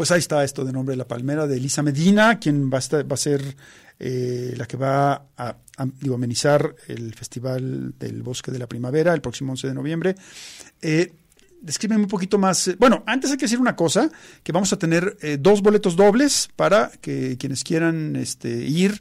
Pues 0.00 0.10
ahí 0.12 0.20
está 0.20 0.42
esto 0.44 0.64
de 0.64 0.72
nombre 0.72 0.94
de 0.94 0.96
la 0.96 1.06
palmera 1.06 1.46
de 1.46 1.58
Elisa 1.58 1.82
Medina, 1.82 2.38
quien 2.38 2.70
va 2.72 2.78
a, 2.78 2.80
estar- 2.80 3.04
va 3.06 3.12
a 3.12 3.18
ser 3.18 3.42
eh, 3.98 4.54
la 4.56 4.64
que 4.64 4.78
va 4.78 5.26
a, 5.36 5.56
digo, 6.00 6.14
amenizar 6.14 6.74
el 6.88 7.12
Festival 7.14 7.92
del 7.98 8.22
Bosque 8.22 8.50
de 8.50 8.58
la 8.58 8.66
Primavera 8.66 9.12
el 9.12 9.20
próximo 9.20 9.52
11 9.52 9.66
de 9.68 9.74
noviembre. 9.74 10.14
Eh, 10.80 11.12
descríbeme 11.60 12.02
un 12.02 12.08
poquito 12.08 12.38
más. 12.38 12.68
eh, 12.68 12.76
Bueno, 12.78 13.02
antes 13.06 13.30
hay 13.30 13.36
que 13.36 13.44
decir 13.44 13.60
una 13.60 13.76
cosa, 13.76 14.10
que 14.42 14.52
vamos 14.52 14.72
a 14.72 14.78
tener 14.78 15.16
eh, 15.20 15.36
dos 15.40 15.62
boletos 15.62 15.96
dobles 15.96 16.48
para 16.56 16.90
que 17.00 17.36
quienes 17.38 17.64
quieran 17.64 18.16
este, 18.16 18.48
ir, 18.48 19.00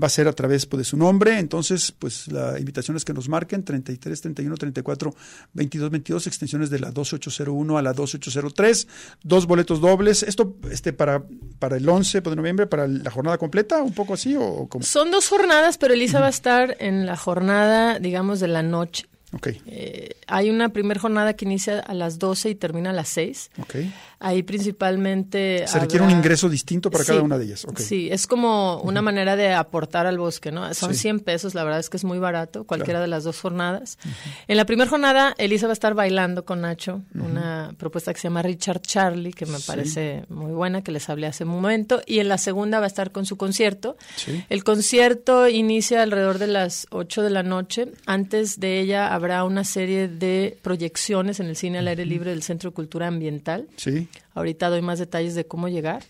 va 0.00 0.06
a 0.06 0.10
ser 0.10 0.28
a 0.28 0.32
través 0.32 0.66
pues, 0.66 0.78
de 0.78 0.84
su 0.84 0.96
nombre, 0.96 1.38
entonces 1.38 1.92
pues 1.92 2.28
la 2.28 2.58
invitación 2.58 2.96
es 2.96 3.04
que 3.04 3.12
nos 3.12 3.28
marquen 3.28 3.64
33, 3.64 4.20
31, 4.20 4.56
34, 4.56 5.14
22, 5.52 5.90
22, 5.90 6.26
extensiones 6.26 6.70
de 6.70 6.78
la 6.78 6.90
2801 6.90 7.78
a 7.78 7.82
la 7.82 7.92
2803, 7.92 8.88
dos 9.22 9.46
boletos 9.46 9.80
dobles, 9.80 10.22
esto 10.22 10.56
este 10.70 10.92
para, 10.92 11.24
para 11.58 11.76
el 11.76 11.88
11 11.88 12.20
de 12.20 12.36
noviembre, 12.36 12.66
para 12.66 12.86
la 12.86 13.10
jornada 13.10 13.38
completa, 13.38 13.82
un 13.82 13.92
poco 13.92 14.14
así 14.14 14.36
o 14.38 14.68
cómo? 14.68 14.84
Son 14.84 15.10
dos 15.10 15.28
jornadas, 15.28 15.76
pero 15.76 15.94
Elisa 15.94 16.20
va 16.20 16.26
a 16.26 16.30
estar 16.30 16.76
en 16.78 17.06
la 17.06 17.16
jornada, 17.16 17.98
digamos, 17.98 18.40
de 18.40 18.48
la 18.48 18.62
noche. 18.62 19.06
Ok, 19.32 19.48
Eh, 19.66 20.16
hay 20.26 20.50
una 20.50 20.70
primera 20.70 20.98
jornada 21.00 21.34
que 21.34 21.44
inicia 21.44 21.78
a 21.80 21.94
las 21.94 22.18
12 22.18 22.50
y 22.50 22.54
termina 22.56 22.90
a 22.90 22.92
las 22.92 23.08
6. 23.10 23.50
ok. 23.62 23.74
Ahí 24.22 24.42
principalmente... 24.42 25.64
Se 25.66 25.78
requiere 25.78 26.04
un 26.04 26.10
habrá- 26.10 26.18
ingreso 26.18 26.48
distinto 26.50 26.90
para 26.90 27.04
cada 27.04 27.20
Sí, 27.20 27.24
una 27.24 27.38
de 27.38 27.44
ellas. 27.46 27.64
Ok. 27.64 27.78
Sí, 27.78 28.08
es 28.10 28.26
como 28.26 28.78
una 28.82 29.00
manera 29.00 29.34
de 29.36 29.54
aportar 29.54 30.06
al 30.06 30.18
bosque, 30.18 30.52
¿no? 30.52 30.74
Son 30.74 30.92
Sí. 30.94 31.00
100 31.02 31.20
pesos, 31.20 31.54
la 31.54 31.64
verdad 31.64 31.80
es 31.80 31.88
que 31.88 31.96
es 31.96 32.04
muy 32.04 32.18
barato, 32.18 32.64
cualquiera 32.64 32.98
Claro. 32.98 33.02
de 33.02 33.08
las 33.08 33.24
dos 33.24 33.40
jornadas. 33.40 33.98
En 34.46 34.56
la 34.58 34.66
primera 34.66 34.90
jornada, 34.90 35.34
Elisa 35.38 35.66
va 35.66 35.72
a 35.72 35.74
estar 35.74 35.94
bailando 35.94 36.44
con 36.44 36.60
Nacho, 36.60 37.02
una 37.14 37.72
propuesta 37.78 38.12
que 38.12 38.20
se 38.20 38.28
llama 38.28 38.42
Richard 38.42 38.80
Charlie, 38.82 39.32
que 39.32 39.46
me 39.46 39.58
Sí. 39.58 39.64
parece 39.66 40.24
muy 40.28 40.52
buena, 40.52 40.82
que 40.82 40.92
les 40.92 41.08
hablé 41.08 41.26
hace 41.26 41.44
un 41.44 41.50
momento. 41.50 42.02
Y 42.04 42.18
en 42.18 42.28
la 42.28 42.36
segunda 42.36 42.78
va 42.78 42.84
a 42.84 42.88
estar 42.88 43.12
con 43.12 43.24
su 43.24 43.36
concierto. 43.38 43.96
Sí. 44.16 44.44
El 44.50 44.64
concierto 44.64 45.48
inicia 45.48 46.02
alrededor 46.02 46.38
de 46.38 46.46
las 46.48 46.86
8 46.90 47.22
de 47.22 47.30
la 47.30 47.42
noche. 47.42 47.92
Antes 48.04 48.60
de 48.60 48.80
ella 48.80 49.14
habrá 49.20 49.44
una 49.44 49.64
serie 49.64 50.08
de 50.08 50.58
proyecciones 50.62 51.40
en 51.40 51.46
el 51.46 51.56
cine 51.56 51.78
al 51.78 51.88
aire 51.88 52.06
libre 52.06 52.30
del 52.30 52.42
Centro 52.42 52.70
de 52.70 52.74
Cultura 52.74 53.06
Ambiental. 53.06 53.68
Sí, 53.76 54.08
Ahorita 54.34 54.70
doy 54.70 54.80
más 54.80 54.98
detalles 54.98 55.34
de 55.34 55.46
cómo 55.46 55.68
llegar. 55.68 56.02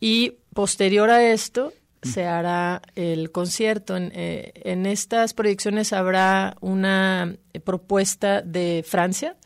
Y 0.00 0.38
posterior 0.54 1.10
a 1.10 1.22
esto 1.22 1.72
se 2.02 2.24
hará 2.24 2.82
el 2.94 3.30
concierto. 3.30 3.96
En, 3.96 4.12
eh, 4.14 4.52
en 4.54 4.86
estas 4.86 5.34
proyecciones 5.34 5.92
habrá 5.92 6.56
una 6.60 7.36
eh, 7.52 7.60
propuesta 7.60 8.42
de 8.42 8.84
Francia 8.86 9.36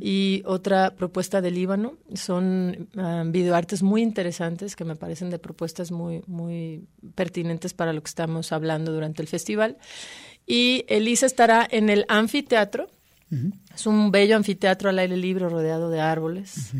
y 0.00 0.42
otra 0.44 0.94
propuesta 0.94 1.40
de 1.40 1.50
Líbano. 1.50 1.94
Son 2.14 2.88
ah, 2.96 3.24
videoartes 3.26 3.82
muy 3.82 4.02
interesantes 4.02 4.76
que 4.76 4.84
me 4.84 4.96
parecen 4.96 5.30
de 5.30 5.38
propuestas 5.38 5.90
muy, 5.90 6.22
muy 6.26 6.84
pertinentes 7.14 7.74
para 7.74 7.92
lo 7.92 8.02
que 8.02 8.08
estamos 8.08 8.52
hablando 8.52 8.92
durante 8.92 9.22
el 9.22 9.28
festival. 9.28 9.78
Y 10.46 10.84
Elisa 10.88 11.26
estará 11.26 11.66
en 11.70 11.90
el 11.90 12.04
anfiteatro. 12.08 12.88
Es 13.74 13.86
un 13.86 14.12
bello 14.12 14.36
anfiteatro 14.36 14.88
al 14.90 14.98
aire 15.00 15.16
libre 15.16 15.48
rodeado 15.48 15.90
de 15.90 16.00
árboles. 16.00 16.70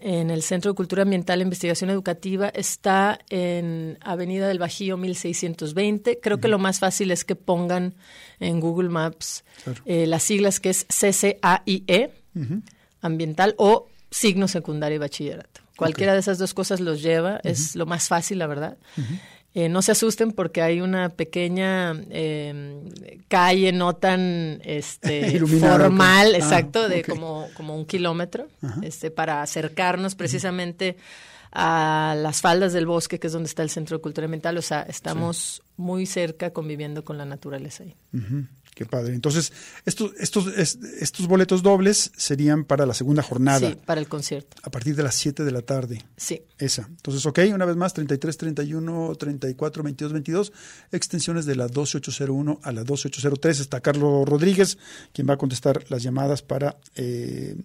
En 0.00 0.30
el 0.30 0.42
Centro 0.42 0.70
de 0.72 0.76
Cultura 0.76 1.02
Ambiental 1.02 1.40
e 1.40 1.42
Investigación 1.42 1.90
Educativa 1.90 2.48
está 2.48 3.18
en 3.28 3.98
Avenida 4.00 4.48
del 4.48 4.58
Bajío 4.58 4.96
1620. 4.96 6.20
Creo 6.22 6.40
que 6.40 6.48
lo 6.48 6.58
más 6.58 6.78
fácil 6.78 7.10
es 7.10 7.24
que 7.26 7.36
pongan 7.36 7.92
en 8.40 8.60
Google 8.60 8.88
Maps 8.88 9.44
Claro. 9.62 9.82
eh, 9.84 10.06
las 10.06 10.22
siglas 10.22 10.58
que 10.58 10.70
es 10.70 10.86
CCAIE, 10.88 12.12
ambiental, 13.02 13.54
o 13.58 13.88
signo 14.10 14.48
secundario 14.48 14.96
y 14.96 14.98
bachillerato. 15.00 15.60
Cualquiera 15.76 16.14
de 16.14 16.20
esas 16.20 16.38
dos 16.38 16.54
cosas 16.54 16.80
los 16.80 17.02
lleva, 17.02 17.40
es 17.42 17.74
lo 17.76 17.84
más 17.84 18.08
fácil, 18.08 18.38
la 18.38 18.46
verdad. 18.46 18.78
Eh, 19.56 19.68
no 19.68 19.82
se 19.82 19.92
asusten 19.92 20.32
porque 20.32 20.62
hay 20.62 20.80
una 20.80 21.10
pequeña 21.10 21.94
eh, 22.10 22.82
calle 23.28 23.70
no 23.70 23.94
tan 23.94 24.60
este, 24.64 25.38
formal. 25.60 26.34
Ah, 26.34 26.38
exacto, 26.38 26.88
de 26.88 27.04
como, 27.04 27.46
como 27.54 27.76
un 27.76 27.86
kilómetro, 27.86 28.48
este, 28.82 29.12
para 29.12 29.42
acercarnos 29.42 30.16
precisamente 30.16 30.96
a 31.52 32.16
las 32.18 32.40
faldas 32.40 32.72
del 32.72 32.84
bosque, 32.84 33.20
que 33.20 33.28
es 33.28 33.32
donde 33.32 33.46
está 33.46 33.62
el 33.62 33.70
Centro 33.70 33.98
de 33.98 34.02
Cultura 34.02 34.24
Ambiental. 34.24 34.58
O 34.58 34.62
sea, 34.62 34.82
estamos 34.82 35.62
muy 35.76 36.04
cerca 36.04 36.50
conviviendo 36.50 37.04
con 37.04 37.16
la 37.16 37.24
naturaleza 37.24 37.84
ahí. 37.84 37.94
Ujú, 38.12 38.46
Qué 38.74 38.86
padre. 38.86 39.14
Entonces, 39.14 39.52
estos, 39.86 40.10
estos, 40.18 40.48
es- 40.56 40.78
estos 41.00 41.28
boletos 41.28 41.62
dobles 41.62 42.10
serían 42.16 42.64
para 42.64 42.86
la 42.86 42.92
segunda 42.94 43.22
jornada, 43.22 43.70
Sí, 43.70 43.76
para 43.86 44.00
el 44.00 44.08
concierto. 44.08 44.56
a 44.64 44.70
partir 44.70 44.96
de 44.96 45.04
las 45.04 45.14
7 45.14 45.44
de 45.44 45.52
la 45.52 45.62
tarde. 45.62 46.02
Sí. 46.16 46.42
Esa. 46.58 46.86
Entonces, 46.88 47.24
ok, 47.24 47.38
una 47.54 47.66
vez 47.66 47.76
más, 47.76 47.94
33, 47.94 48.36
31, 48.36 49.14
34, 49.16 49.82
22, 49.84 50.12
22, 50.12 50.52
extensiones 50.90 51.46
de 51.46 51.54
la 51.56 51.68
12801 51.68 52.58
a 52.64 52.72
la 52.72 52.82
12803. 52.82 53.60
Está 53.60 53.80
Carlos 53.80 54.28
Rodríguez, 54.28 54.76
quien 55.12 55.28
va 55.28 55.34
a 55.34 55.38
contestar 55.38 55.84
las 55.88 56.02
llamadas 56.02 56.42
para... 56.42 56.76
eh, 56.96 57.56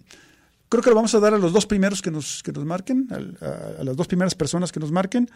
creo 0.70 0.82
que 0.82 0.88
lo 0.88 0.96
vamos 0.96 1.14
a 1.14 1.20
dar 1.20 1.34
a 1.34 1.38
los 1.38 1.52
dos 1.52 1.66
primeros 1.66 2.00
que 2.00 2.10
nos, 2.10 2.42
que 2.42 2.52
nos 2.52 2.64
marquen, 2.64 3.08
a 3.10 3.84
las 3.84 3.96
dos 3.96 4.06
primeras 4.06 4.34
personas 4.34 4.72
que 4.72 4.80
nos 4.80 4.92
marquen. 4.92 5.28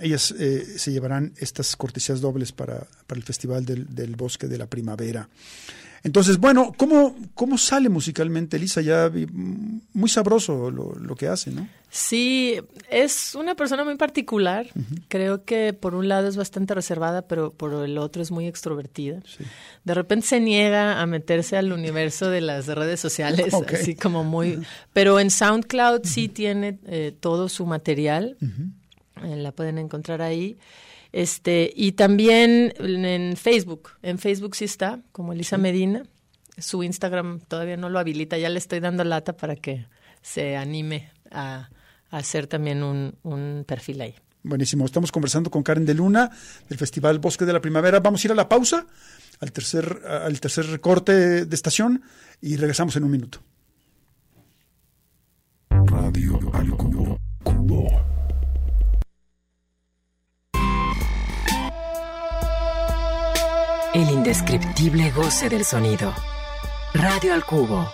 Ellas 0.00 0.34
eh, 0.38 0.66
se 0.76 0.92
llevarán 0.92 1.32
estas 1.38 1.76
cortesías 1.76 2.20
dobles 2.20 2.52
para, 2.52 2.86
para 3.06 3.18
el 3.18 3.24
Festival 3.24 3.64
del, 3.64 3.94
del 3.94 4.16
Bosque 4.16 4.48
de 4.48 4.58
la 4.58 4.66
Primavera. 4.66 5.28
Entonces, 6.04 6.38
bueno, 6.38 6.72
¿cómo, 6.76 7.14
cómo 7.34 7.56
sale 7.58 7.88
musicalmente 7.88 8.56
Elisa? 8.56 8.80
Ya 8.80 9.08
vi- 9.08 9.26
muy 9.30 10.08
sabroso 10.08 10.70
lo, 10.70 10.94
lo 10.94 11.14
que 11.14 11.28
hace, 11.28 11.50
¿no? 11.52 11.68
Sí, 11.90 12.58
es 12.90 13.34
una 13.36 13.54
persona 13.54 13.84
muy 13.84 13.96
particular. 13.96 14.66
Creo 15.08 15.44
que 15.44 15.72
por 15.74 15.94
un 15.94 16.08
lado 16.08 16.26
es 16.26 16.36
bastante 16.36 16.74
reservada, 16.74 17.22
pero 17.28 17.52
por 17.52 17.84
el 17.84 17.98
otro 17.98 18.20
es 18.22 18.30
muy 18.30 18.46
extrovertida. 18.46 19.20
De 19.84 19.94
repente 19.94 20.26
se 20.26 20.40
niega 20.40 21.00
a 21.00 21.06
meterse 21.06 21.56
al 21.56 21.72
universo 21.72 22.30
de 22.30 22.40
las 22.40 22.66
redes 22.66 22.98
sociales, 22.98 23.52
así 23.74 23.94
como 23.94 24.24
muy... 24.24 24.58
Pero 24.92 25.20
en 25.20 25.30
SoundCloud 25.30 26.00
sí 26.04 26.28
tiene 26.28 26.78
eh, 26.86 27.14
todo 27.20 27.48
su 27.48 27.66
material. 27.66 28.36
Eh, 29.22 29.36
la 29.36 29.52
pueden 29.52 29.78
encontrar 29.78 30.20
ahí. 30.22 30.56
Este, 31.12 31.70
y 31.74 31.92
también 31.92 32.72
en 32.78 33.36
Facebook. 33.36 33.90
En 34.02 34.18
Facebook 34.18 34.56
sí 34.56 34.64
está, 34.64 35.00
como 35.12 35.32
Elisa 35.32 35.58
Medina. 35.58 36.04
Su 36.58 36.82
Instagram 36.82 37.40
todavía 37.40 37.76
no 37.76 37.90
lo 37.90 37.98
habilita. 37.98 38.38
Ya 38.38 38.48
le 38.48 38.58
estoy 38.58 38.80
dando 38.80 39.04
lata 39.04 39.36
para 39.36 39.56
que 39.56 39.86
se 40.22 40.56
anime 40.56 41.10
a, 41.30 41.68
a 42.10 42.16
hacer 42.16 42.46
también 42.46 42.82
un, 42.82 43.14
un 43.22 43.64
perfil 43.66 44.00
ahí. 44.00 44.14
Buenísimo. 44.42 44.84
Estamos 44.84 45.12
conversando 45.12 45.50
con 45.50 45.62
Karen 45.62 45.86
de 45.86 45.94
Luna 45.94 46.30
del 46.68 46.78
Festival 46.78 47.18
Bosque 47.18 47.44
de 47.44 47.52
la 47.52 47.60
Primavera. 47.60 48.00
Vamos 48.00 48.24
a 48.24 48.26
ir 48.26 48.32
a 48.32 48.34
la 48.34 48.48
pausa, 48.48 48.86
al 49.40 49.52
tercer, 49.52 50.02
al 50.04 50.40
tercer 50.40 50.66
recorte 50.66 51.44
de 51.44 51.54
estación 51.54 52.02
y 52.40 52.56
regresamos 52.56 52.96
en 52.96 53.04
un 53.04 53.10
minuto. 53.10 53.38
Radio 55.70 56.40
al 56.54 56.70
El 63.94 64.08
indescriptible 64.08 65.10
goce 65.10 65.50
del 65.50 65.66
sonido. 65.66 66.14
Radio 66.94 67.34
al 67.34 67.44
cubo. 67.44 67.92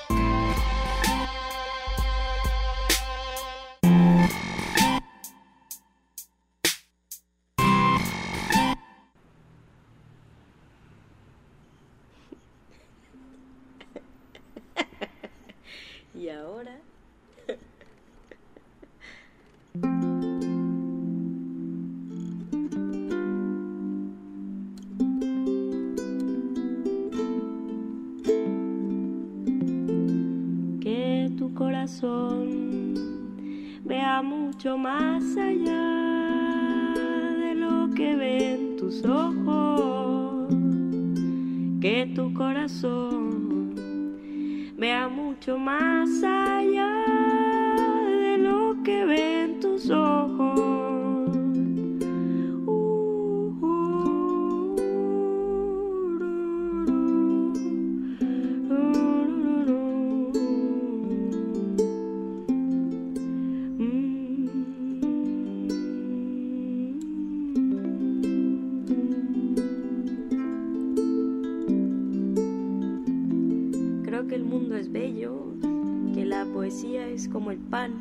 Poesía 76.69 77.09
es 77.09 77.27
como 77.29 77.51
el 77.51 77.57
pan 77.57 77.95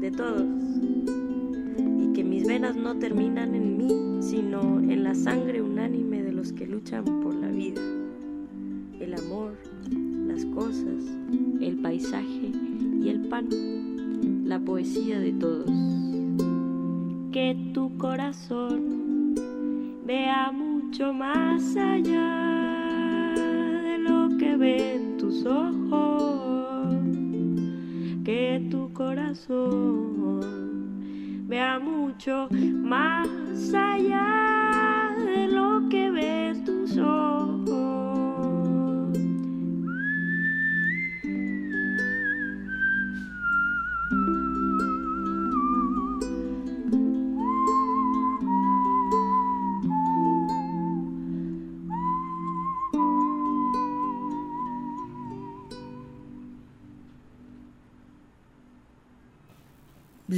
de 0.00 0.12
todos 0.12 0.46
y 1.98 2.12
que 2.12 2.22
mis 2.22 2.46
venas 2.46 2.76
no 2.76 2.96
terminan 2.96 3.56
en 3.56 3.76
mí, 3.76 4.22
sino 4.22 4.78
en 4.78 5.02
la 5.02 5.16
sangre 5.16 5.60
unánime 5.60 6.22
de 6.22 6.30
los 6.30 6.52
que 6.52 6.64
luchan 6.64 7.02
por 7.02 7.34
la 7.34 7.48
vida, 7.48 7.82
el 9.00 9.14
amor, 9.14 9.56
las 10.28 10.44
cosas, 10.44 11.04
el 11.60 11.76
paisaje 11.82 12.52
y 13.02 13.08
el 13.08 13.22
pan, 13.22 13.48
la 14.44 14.60
poesía 14.60 15.18
de 15.18 15.32
todos. 15.32 15.72
Que 17.32 17.72
tu 17.74 17.98
corazón 17.98 19.34
vea 20.06 20.52
mucho 20.52 21.12
más 21.12 21.74
allá 21.74 23.34
de 23.82 23.98
lo 23.98 24.38
que 24.38 24.56
corazón. 29.00 30.40
Vea 31.48 31.78
mucho 31.78 32.48
más 32.50 33.26
allá 33.72 34.59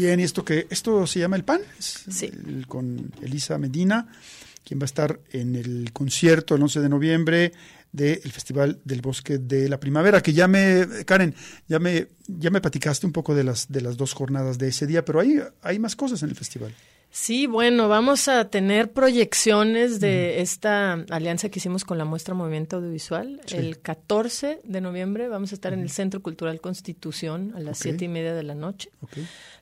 Bien, 0.03 0.19
y 0.19 0.25
esto 0.25 0.45
que 0.45 0.67
esto 0.69 1.07
se 1.07 1.21
llama 1.21 1.37
El 1.37 1.45
Pan, 1.45 1.61
es 1.79 2.03
Sí. 2.11 2.27
el- 2.27 2.67
con 2.67 3.13
Elisa 3.23 3.57
Medina, 3.57 4.09
quien 4.65 4.81
va 4.81 4.85
a 4.85 4.87
estar 4.87 5.21
en 5.31 5.55
el 5.55 5.93
concierto 5.93 6.57
el 6.57 6.63
11 6.63 6.81
de 6.81 6.89
noviembre 6.89 7.53
del 7.93 8.33
Festival 8.33 8.81
del 8.85 9.01
Bosque 9.01 9.39
de 9.39 9.69
la 9.69 9.79
Primavera, 9.79 10.21
que 10.21 10.33
ya 10.33 10.49
me, 10.49 10.87
Karen, 11.07 11.35
ya 11.69 11.79
me, 11.79 12.09
ya 12.27 12.51
me 12.51 12.61
platicaste 12.61 13.07
un 13.07 13.13
poco 13.13 13.35
de 13.37 13.45
las, 13.45 13.71
de 13.71 13.81
las 13.81 13.97
dos 13.97 14.13
jornadas 14.13 14.59
de 14.59 14.69
ese 14.69 14.89
día, 14.89 15.05
pero 15.05 15.21
hay, 15.21 15.41
hay 15.63 15.79
más 15.79 15.95
cosas 15.95 16.21
en 16.25 16.31
el 16.31 16.35
festival. 16.35 16.75
Sí, 17.15 17.47
bueno, 17.47 17.89
vamos 17.91 18.27
a 18.29 18.49
tener 18.49 18.91
proyecciones 18.91 20.01
de 20.01 20.41
esta 20.41 20.95
alianza 21.11 21.51
que 21.51 21.59
hicimos 21.59 21.85
con 21.85 21.99
la 21.99 22.07
muestra 22.07 22.33
Movimiento 22.35 22.77
Audiovisual. 22.77 23.39
Sí. 23.45 23.57
El 23.59 23.81
14 23.81 24.61
de 24.65 24.81
noviembre 24.81 25.29
vamos 25.29 25.53
a 25.53 25.55
estar 25.55 25.75
en 25.75 25.81
el 25.81 25.91
Centro 25.91 26.23
Cultural 26.23 26.59
Constitución 26.63 27.53
a 27.55 27.61
las 27.61 27.77
Ok. 27.79 27.83
siete 27.83 28.07
y 28.07 28.09
media 28.09 28.35
de 28.35 28.43
la 28.43 28.55
noche. 28.55 28.91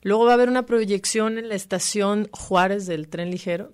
Luego 0.01 0.23
va 0.23 0.31
a 0.31 0.33
haber 0.35 0.47
una 0.47 0.65
proyección 0.65 1.37
en 1.37 1.49
la 1.49 1.55
estación 1.55 2.29
Juárez 2.31 2.85
del 2.85 3.09
tren 3.09 3.29
ligero 3.31 3.73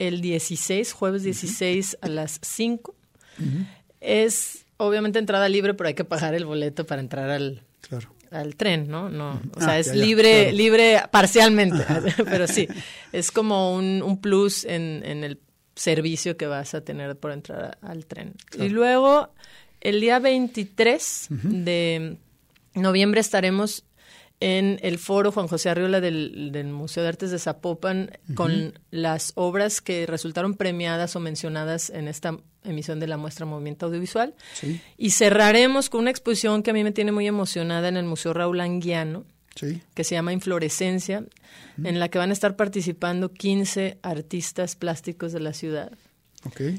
el 0.00 0.20
16, 0.20 0.92
jueves 0.92 1.22
16 1.22 1.98
a 2.00 2.08
las 2.08 2.40
5. 2.42 2.94
Es 4.00 4.66
obviamente 4.76 5.20
entrada 5.20 5.48
libre, 5.48 5.74
pero 5.74 5.86
hay 5.86 5.94
que 5.94 6.04
pagar 6.04 6.34
el 6.34 6.46
boleto 6.46 6.84
para 6.84 7.00
entrar 7.00 7.30
al, 7.30 7.62
claro. 7.80 8.12
Al 8.34 8.56
tren, 8.56 8.88
¿no? 8.88 9.08
No, 9.08 9.32
o 9.34 9.40
Ah, 9.56 9.64
sea, 9.64 9.78
es 9.78 9.86
ya, 9.86 9.94
ya, 9.94 10.04
libre, 10.04 10.30
claro. 10.42 10.56
libre 10.56 11.02
parcialmente, 11.10 11.84
pero 12.24 12.46
sí, 12.46 12.68
es 13.12 13.30
como 13.30 13.74
un, 13.74 14.02
un 14.02 14.20
plus 14.20 14.64
en, 14.64 15.02
en 15.04 15.24
el 15.24 15.38
servicio 15.74 16.36
que 16.36 16.46
vas 16.46 16.74
a 16.74 16.82
tener 16.82 17.16
por 17.16 17.32
entrar 17.32 17.78
a- 17.82 17.86
al 17.90 18.06
tren. 18.06 18.34
Y 18.58 18.68
luego, 18.68 19.30
el 19.80 20.00
día 20.00 20.18
23 20.18 21.26
de 21.30 22.16
noviembre 22.74 23.20
estaremos 23.20 23.84
en 24.44 24.78
el 24.82 24.98
foro 24.98 25.32
Juan 25.32 25.48
José 25.48 25.70
Arriola 25.70 26.02
del, 26.02 26.52
del 26.52 26.66
Museo 26.66 27.02
de 27.02 27.08
Artes 27.08 27.30
de 27.30 27.38
Zapopan 27.38 28.10
con 28.34 28.78
las 28.90 29.32
obras 29.36 29.80
que 29.80 30.04
resultaron 30.04 30.52
premiadas 30.52 31.16
o 31.16 31.20
mencionadas 31.20 31.88
en 31.88 32.08
esta 32.08 32.36
emisión 32.62 33.00
de 33.00 33.06
la 33.06 33.16
muestra 33.16 33.46
Movimiento 33.46 33.86
Audiovisual. 33.86 34.34
Sí, 34.52 34.82
Y 34.98 35.12
cerraremos 35.12 35.88
con 35.88 36.02
una 36.02 36.10
exposición 36.10 36.62
que 36.62 36.72
a 36.72 36.74
mí 36.74 36.84
me 36.84 36.92
tiene 36.92 37.10
muy 37.10 37.26
emocionada 37.26 37.88
en 37.88 37.96
el 37.96 38.04
Museo 38.04 38.34
Raúl 38.34 38.60
Anguiano, 38.60 39.24
sí, 39.54 39.80
que 39.94 40.04
se 40.04 40.14
llama 40.14 40.34
Inflorescencia, 40.34 41.24
en 41.82 41.98
la 41.98 42.10
que 42.10 42.18
van 42.18 42.28
a 42.28 42.34
estar 42.34 42.54
participando 42.54 43.32
15 43.32 43.96
artistas 44.02 44.76
plásticos 44.76 45.32
de 45.32 45.40
la 45.40 45.54
ciudad, 45.54 45.90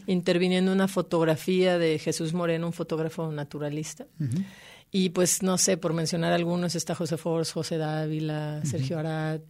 interviniendo 0.06 0.72
una 0.72 0.88
fotografía 0.88 1.80
de 1.80 1.98
Jesús 1.98 2.34
Moreno, 2.34 2.68
un 2.68 2.74
fotógrafo 2.74 3.32
naturalista. 3.32 4.06
Y 4.98 5.10
pues 5.10 5.44
no 5.44 5.58
sé, 5.58 5.76
por 5.76 5.92
mencionar 5.92 6.32
algunos, 6.32 6.74
está 6.74 6.96
José 6.96 7.18
Force, 7.18 7.52
José 7.52 7.78
Dávila, 7.78 8.62
Sergio 8.64 8.98
Arat, 8.98 9.42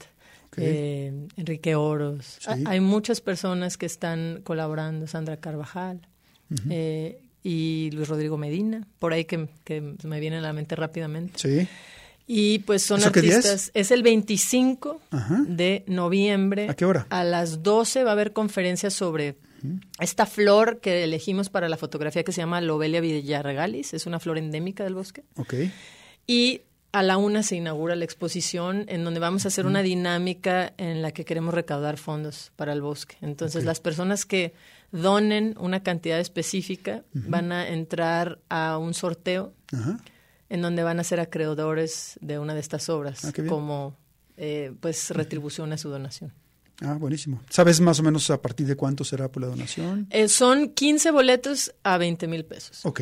eh, 0.57 1.13
Enrique 1.37 1.75
Oros. 1.75 2.39
Sí. 2.39 2.63
Hay 2.65 2.79
muchas 2.79 3.21
personas 3.21 3.77
que 3.77 3.85
están 3.85 4.41
colaborando, 4.43 5.05
Sandra 5.05 5.37
Carvajal 5.37 6.01
eh, 6.71 7.21
y 7.43 7.91
Luis 7.93 8.07
Rodrigo 8.07 8.39
Medina, 8.39 8.87
por 8.97 9.13
ahí 9.13 9.25
que, 9.25 9.47
que 9.63 9.93
me 10.03 10.19
vienen 10.19 10.39
a 10.39 10.47
la 10.47 10.53
mente 10.53 10.75
rápidamente. 10.75 11.37
sí, 11.37 11.67
Y 12.25 12.59
pues 12.59 12.81
son 12.81 13.03
artistas. 13.03 13.69
Es? 13.75 13.91
el 13.91 14.01
25 14.01 14.99
Ajá. 15.11 15.43
de 15.47 15.83
noviembre. 15.85 16.69
¿A 16.69 16.73
qué 16.73 16.85
hora? 16.85 17.05
A 17.11 17.23
las 17.23 17.61
12 17.61 18.03
va 18.03 18.09
a 18.09 18.13
haber 18.13 18.33
conferencias 18.33 18.95
sobre 18.95 19.35
esta 19.99 20.25
flor 20.25 20.79
que 20.79 21.03
elegimos 21.03 21.49
para 21.49 21.69
la 21.69 21.77
fotografía 21.77 22.23
que 22.23 22.31
se 22.31 22.41
llama 22.41 22.61
Lobelia 22.61 23.01
villarregalis. 23.01 23.93
Es 23.93 24.05
una 24.05 24.19
flor 24.19 24.37
endémica 24.37 24.83
del 24.83 24.95
bosque. 24.95 25.23
ok, 25.37 25.53
Y 26.27 26.61
a 26.91 27.03
la 27.03 27.17
una 27.17 27.43
se 27.43 27.57
inaugura 27.57 27.95
la 27.97 28.05
exposición 28.05 28.85
en 28.87 29.03
donde 29.03 29.19
vamos 29.19 29.43
a 29.43 29.49
hacer 29.49 29.65
una 29.65 29.81
dinámica 29.81 30.73
en 30.77 31.01
la 31.01 31.11
que 31.11 31.25
queremos 31.25 31.53
recaudar 31.53 31.97
fondos 31.97 32.53
para 32.55 32.71
el 32.71 32.81
bosque. 32.81 33.17
Entonces, 33.21 33.65
las 33.65 33.81
personas 33.81 34.25
que 34.25 34.53
donen 34.93 35.55
una 35.59 35.83
cantidad 35.83 36.19
específica 36.21 37.03
van 37.13 37.51
a 37.51 37.67
entrar 37.67 38.39
a 38.47 38.77
un 38.77 38.93
sorteo 38.93 39.53
en 40.47 40.61
donde 40.61 40.83
van 40.83 40.99
a 41.01 41.03
ser 41.03 41.19
acreedores 41.19 42.17
de 42.21 42.39
una 42.39 42.53
de 42.53 42.61
estas 42.61 42.87
obras 42.87 43.25
Ah, 43.25 43.33
como 43.49 43.97
eh, 44.37 44.71
pues 44.79 45.09
retribución 45.09 45.73
a 45.73 45.77
su 45.77 45.89
donación. 45.89 46.31
Ah, 46.81 46.93
buenísimo. 46.99 47.41
¿Sabes 47.49 47.79
más 47.81 47.99
o 47.99 48.03
menos 48.03 48.29
a 48.29 48.41
partir 48.41 48.67
de 48.67 48.75
cuánto 48.75 49.03
será 49.03 49.31
por 49.31 49.41
la 49.43 49.47
donación? 49.49 50.07
Eh, 50.09 50.27
son 50.27 50.69
15 50.69 51.11
boletos 51.11 51.73
a 51.83 51.97
20 51.97 52.27
mil 52.27 52.45
pesos 52.45 52.85
Ok, 52.85 53.01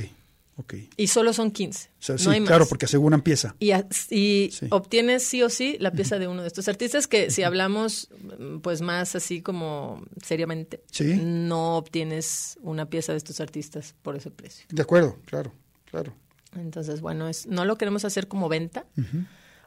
ok. 0.58 0.74
y 0.98 1.08
solo 1.08 1.34
son 1.34 1.52
15. 1.52 1.90
O 1.90 1.92
sea, 2.02 2.16
no 2.16 2.20
sí, 2.34 2.40
más. 2.40 2.48
claro, 2.48 2.66
porque 2.68 2.86
aseguran 2.86 3.22
pieza. 3.22 3.56
Y, 3.60 3.72
a- 3.72 3.88
y 4.10 4.50
Sí. 4.52 4.68
obtienes 4.70 5.24
sí 5.24 5.42
o 5.42 5.50
sí 5.50 5.78
la 5.80 5.92
pieza 5.92 6.20
de 6.20 6.28
uno 6.28 6.42
de 6.42 6.48
estos 6.48 6.68
artistas 6.68 7.08
que 7.08 7.32
si 7.32 7.44
hablamos 7.44 8.10
mm, 8.40 8.60
pues 8.60 8.82
más 8.82 9.16
así 9.16 9.42
como 9.42 10.04
seriamente, 10.24 10.82
Sí. 10.92 11.20
no 11.24 11.78
obtienes 11.78 12.58
una 12.62 12.90
pieza 12.90 13.14
de 13.14 13.18
estos 13.18 13.40
artistas 13.40 13.96
por 14.02 14.16
ese 14.16 14.30
precio. 14.32 14.66
De 14.70 14.82
acuerdo, 14.82 15.18
claro, 15.26 15.54
claro. 15.90 16.14
Entonces, 16.56 17.02
bueno, 17.02 17.28
es, 17.30 17.48
no 17.48 17.66
lo 17.66 17.78
queremos 17.80 18.06
hacer 18.06 18.28
como 18.28 18.48
venta, 18.48 18.86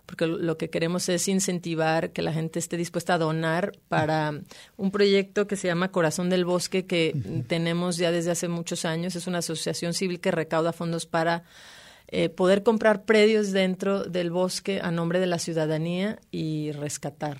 porque 0.06 0.26
lo- 0.26 0.56
que 0.56 0.70
queremos 0.70 1.08
es 1.08 1.26
incentivar 1.28 2.10
que 2.12 2.22
la 2.22 2.32
gente 2.32 2.58
esté 2.58 2.76
dispuesta 2.76 3.14
a 3.14 3.18
donar 3.18 3.72
para 3.88 4.40
un 4.76 4.90
proyecto 4.90 5.46
que 5.46 5.56
se 5.56 5.66
llama 5.68 5.90
Corazón 5.90 6.30
del 6.30 6.44
Bosque, 6.44 6.86
que 6.86 7.14
tenemos 7.48 7.96
ya 7.96 8.10
desde 8.12 8.30
hace 8.30 8.48
muchos 8.48 8.84
años. 8.84 9.16
Es 9.16 9.26
una 9.26 9.38
asociación 9.38 9.92
civil 9.94 10.20
que 10.20 10.30
recauda 10.30 10.72
fondos 10.72 11.06
para 11.06 11.42
eh, 12.08 12.28
poder 12.28 12.62
comprar 12.62 13.04
predios 13.04 13.50
dentro 13.50 14.04
del 14.04 14.30
bosque 14.30 14.80
a 14.80 14.92
nombre 14.92 15.18
de 15.18 15.26
la 15.26 15.40
ciudadanía 15.40 16.20
y 16.30 16.70
rescatar, 16.70 17.38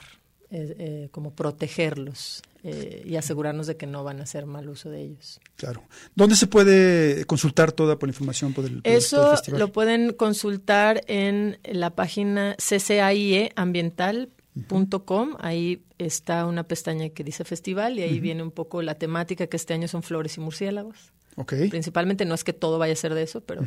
eh, 0.51 0.75
eh, 0.79 1.09
como 1.13 1.31
protegerlos 1.35 2.43
eh, 2.69 3.05
y 3.07 3.15
asegurarnos 3.15 3.69
de 3.69 3.77
que 3.77 3.87
no 3.87 4.03
van 4.03 4.19
a 4.19 4.25
hacer 4.25 4.45
mal 4.45 4.69
uso 4.69 4.91
de 4.91 5.03
ellos. 5.03 5.39
Claro. 5.55 5.85
¿Dónde 6.17 6.35
se 6.35 6.49
puede 6.49 7.25
consultar 7.25 7.71
toda 7.71 7.97
por 7.97 8.09
la 8.09 8.11
información 8.11 8.53
por 8.53 8.65
el, 8.65 8.83
por 8.83 8.93
Eso 8.93 9.31
festival? 9.31 9.61
lo 9.61 9.71
pueden 9.71 10.13
consultar 10.13 11.01
en 11.07 11.61
la 11.63 11.91
página 11.91 12.57
ccieambiental.com. 12.59 15.37
Ahí 15.39 15.85
está 15.99 16.45
una 16.45 16.65
pestaña 16.65 17.09
que 17.11 17.23
dice 17.23 17.45
festival 17.45 18.01
y 18.01 18.03
ahí 18.03 18.19
viene 18.19 18.43
un 18.43 18.51
poco 18.51 18.83
la 18.83 18.97
temática 18.97 19.47
que 19.47 19.57
este 19.57 19.73
año 19.73 19.87
son 19.87 20.03
flores 20.03 20.37
y 20.37 20.41
murciélagos. 20.41 21.13
Ok, 21.37 21.55
Principalmente 21.71 22.25
no 22.25 22.35
es 22.35 22.43
que 22.43 22.53
todo 22.53 22.79
vaya 22.79 22.95
a 22.95 22.97
ser 22.97 23.15
de 23.15 23.23
eso, 23.23 23.43
pero... 23.43 23.63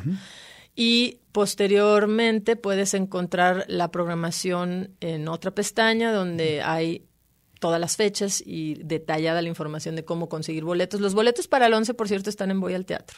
Y 0.75 1.19
posteriormente 1.31 2.57
puedes 2.57 2.93
encontrar 2.93 3.63
la 3.67 3.91
programación 3.91 4.91
en 4.99 5.29
otra 5.29 5.51
pestaña 5.51 6.11
donde 6.11 6.61
hay 6.61 7.05
todas 7.59 7.79
las 7.79 7.95
fechas 7.97 8.41
y 8.45 8.75
detallada 8.83 9.41
la 9.41 9.49
información 9.49 9.95
de 9.95 10.03
cómo 10.05 10.29
conseguir 10.29 10.63
boletos. 10.63 11.01
Los 11.01 11.13
boletos 11.13 11.47
para 11.47 11.67
el 11.67 11.73
11, 11.73 11.93
por 11.93 12.07
cierto, 12.07 12.29
están 12.29 12.51
en 12.51 12.59
Voy 12.59 12.73
al 12.73 12.85
Teatro 12.85 13.17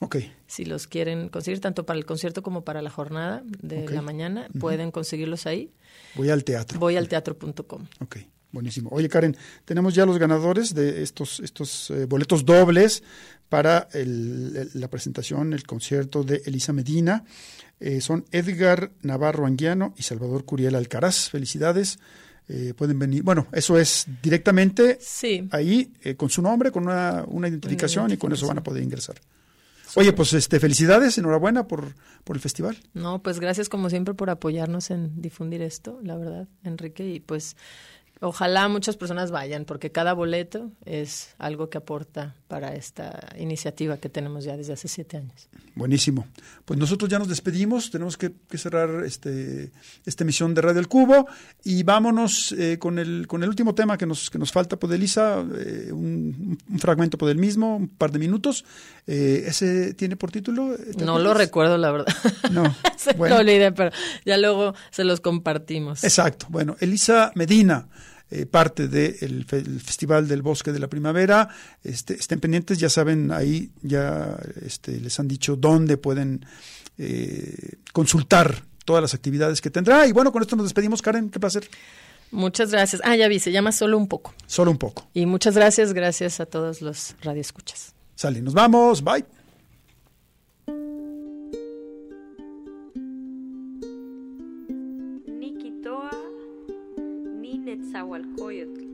ok, 0.00 0.16
si 0.46 0.64
los 0.66 0.86
quieren 0.86 1.28
conseguir 1.30 1.60
tanto 1.60 1.86
para 1.86 1.98
el 1.98 2.04
concierto 2.04 2.42
como 2.42 2.62
para 2.62 2.82
la 2.82 2.90
jornada 2.90 3.42
de 3.62 3.88
la 3.88 4.02
mañana, 4.02 4.48
pueden 4.58 4.90
conseguirlos 4.90 5.46
ahí. 5.46 5.72
voy 6.14 6.28
al 6.28 6.44
teatro. 6.44 6.78
Voy 6.78 6.96
al 6.96 7.08
teatro.com. 7.08 7.86
Ok, 8.00 8.16
buenísimo. 8.52 8.90
Oye, 8.92 9.08
Karen, 9.08 9.34
tenemos 9.64 9.94
ya 9.94 10.04
los 10.04 10.18
ganadores 10.18 10.74
de 10.74 11.02
estos, 11.02 11.40
estos 11.40 11.90
eh, 11.90 12.04
boletos 12.06 12.44
dobles 12.44 13.02
para 13.48 13.88
el- 13.94 14.54
el- 14.74 14.80
la 14.80 14.88
presentación, 14.88 15.54
el 15.54 15.62
concierto 15.64 16.22
de 16.22 16.42
Elisa 16.44 16.72
Medina. 16.74 17.24
Eh, 17.80 18.00
son 18.02 18.26
Edgar 18.30 18.90
Navarro 19.00 19.46
Anguiano 19.46 19.94
y 19.96 20.02
Salvador 20.02 20.44
Curiel 20.44 20.74
Alcaraz. 20.74 21.30
Felicidades. 21.30 21.98
Eh, 22.48 22.74
pueden 22.76 22.98
venir. 22.98 23.22
Bueno, 23.22 23.46
eso 23.52 23.78
es 23.78 24.06
directamente 24.22 24.98
Sí, 25.00 25.48
ahí 25.50 25.92
eh, 26.02 26.14
con 26.14 26.28
su 26.28 26.42
nombre, 26.42 26.70
con 26.70 26.84
una, 26.84 27.24
una 27.26 27.48
identificación 27.48 28.10
y 28.10 28.16
con 28.18 28.32
eso 28.32 28.46
van 28.46 28.58
a 28.58 28.60
identificación. 28.60 28.64
poder 28.64 28.82
ingresar. 28.82 29.16
Oye, 29.96 30.12
pues 30.12 30.32
este, 30.32 30.58
felicidades, 30.58 31.16
enhorabuena 31.18 31.68
por, 31.68 31.94
por 32.24 32.36
el 32.36 32.42
festival. 32.42 32.76
no, 32.94 33.22
pues 33.22 33.38
gracias 33.38 33.68
como 33.68 33.88
siempre 33.90 34.12
por 34.12 34.28
apoyarnos 34.28 34.90
en 34.90 35.20
difundir 35.22 35.62
esto, 35.62 36.00
la 36.02 36.16
verdad, 36.16 36.48
Enrique, 36.64 37.08
y 37.08 37.20
pues 37.20 37.56
Ojalá 38.24 38.68
muchas 38.68 38.96
personas 38.96 39.30
vayan, 39.30 39.66
porque 39.66 39.92
cada 39.92 40.14
boleto 40.14 40.70
es 40.86 41.34
algo 41.38 41.68
que 41.68 41.76
aporta 41.76 42.34
para 42.48 42.74
esta 42.74 43.28
iniciativa 43.38 43.98
que 43.98 44.08
tenemos 44.08 44.44
ya 44.44 44.56
desde 44.56 44.72
hace 44.72 44.88
siete 44.88 45.18
años. 45.18 45.48
Buenísimo. 45.74 46.26
Pues 46.64 46.80
nosotros 46.80 47.10
ya 47.10 47.18
nos 47.18 47.28
despedimos, 47.28 47.90
tenemos 47.90 48.16
que, 48.16 48.32
que 48.48 48.56
cerrar 48.56 49.04
este, 49.04 49.72
esta 50.06 50.24
emisión 50.24 50.54
de 50.54 50.62
Radio 50.62 50.80
El 50.80 50.88
Cubo 50.88 51.26
y 51.64 51.82
vámonos 51.82 52.52
eh, 52.52 52.78
con, 52.78 52.98
el, 52.98 53.26
con 53.26 53.42
el 53.42 53.48
último 53.50 53.74
tema 53.74 53.98
que 53.98 54.06
nos, 54.06 54.30
que 54.30 54.38
nos 54.38 54.50
falta, 54.52 54.78
pues 54.78 54.90
Elisa, 54.94 55.44
eh, 55.58 55.90
un, 55.92 56.58
un 56.70 56.78
fragmento 56.78 57.18
por 57.18 57.28
del 57.28 57.36
mismo, 57.38 57.76
un 57.76 57.88
par 57.88 58.10
de 58.10 58.18
minutos. 58.18 58.64
Eh, 59.06 59.44
¿Ese 59.46 59.92
tiene 59.92 60.16
por 60.16 60.30
título? 60.30 60.74
¿Te 60.96 61.04
No 61.04 61.18
lo 61.18 61.34
recuerdo, 61.34 61.76
la 61.76 61.92
verdad. 61.92 62.14
No. 62.50 62.74
se 62.96 63.12
Bueno. 63.12 63.34
lo 63.34 63.40
olvidé, 63.42 63.70
pero 63.72 63.90
ya 64.24 64.38
luego 64.38 64.74
se 64.90 65.04
los 65.04 65.20
compartimos. 65.20 66.04
Exacto. 66.04 66.46
Bueno, 66.48 66.76
Elisa 66.80 67.30
Medina, 67.34 67.88
eh, 68.30 68.46
parte 68.46 68.88
del 68.88 69.44
Festival 69.44 70.26
del 70.28 70.42
Bosque 70.42 70.72
de 70.72 70.78
la 70.78 70.88
Primavera. 70.88 71.48
Este, 71.82 72.14
estén 72.14 72.40
pendientes, 72.40 72.78
ya 72.78 72.88
saben, 72.88 73.30
ahí 73.30 73.70
ya 73.82 74.38
este, 74.64 75.00
les 75.00 75.18
han 75.20 75.28
dicho 75.28 75.56
dónde 75.56 75.96
pueden 75.96 76.44
eh, 76.98 77.76
consultar 77.92 78.64
todas 78.84 79.02
las 79.02 79.14
actividades 79.14 79.60
que 79.60 79.70
tendrá. 79.70 80.06
Y 80.06 80.12
bueno, 80.12 80.32
con 80.32 80.42
esto 80.42 80.56
nos 80.56 80.66
despedimos, 80.66 81.02
Karen. 81.02 81.30
Qué 81.30 81.40
placer. 81.40 81.68
Muchas 82.30 82.70
gracias. 82.70 83.00
Ah, 83.04 83.16
ya 83.16 83.28
vi, 83.28 83.38
se 83.38 83.52
llama 83.52 83.72
Solo 83.72 83.96
un 83.96 84.08
poco. 84.08 84.34
Solo 84.46 84.70
un 84.70 84.78
poco. 84.78 85.08
Y 85.14 85.26
muchas 85.26 85.54
gracias, 85.54 85.92
gracias 85.92 86.40
a 86.40 86.46
todos 86.46 86.82
los 86.82 87.14
radioescuchas. 87.22 87.94
Sale, 88.16 88.42
nos 88.42 88.54
vamos. 88.54 89.02
Bye. 89.02 89.24
Ni 97.94 98.93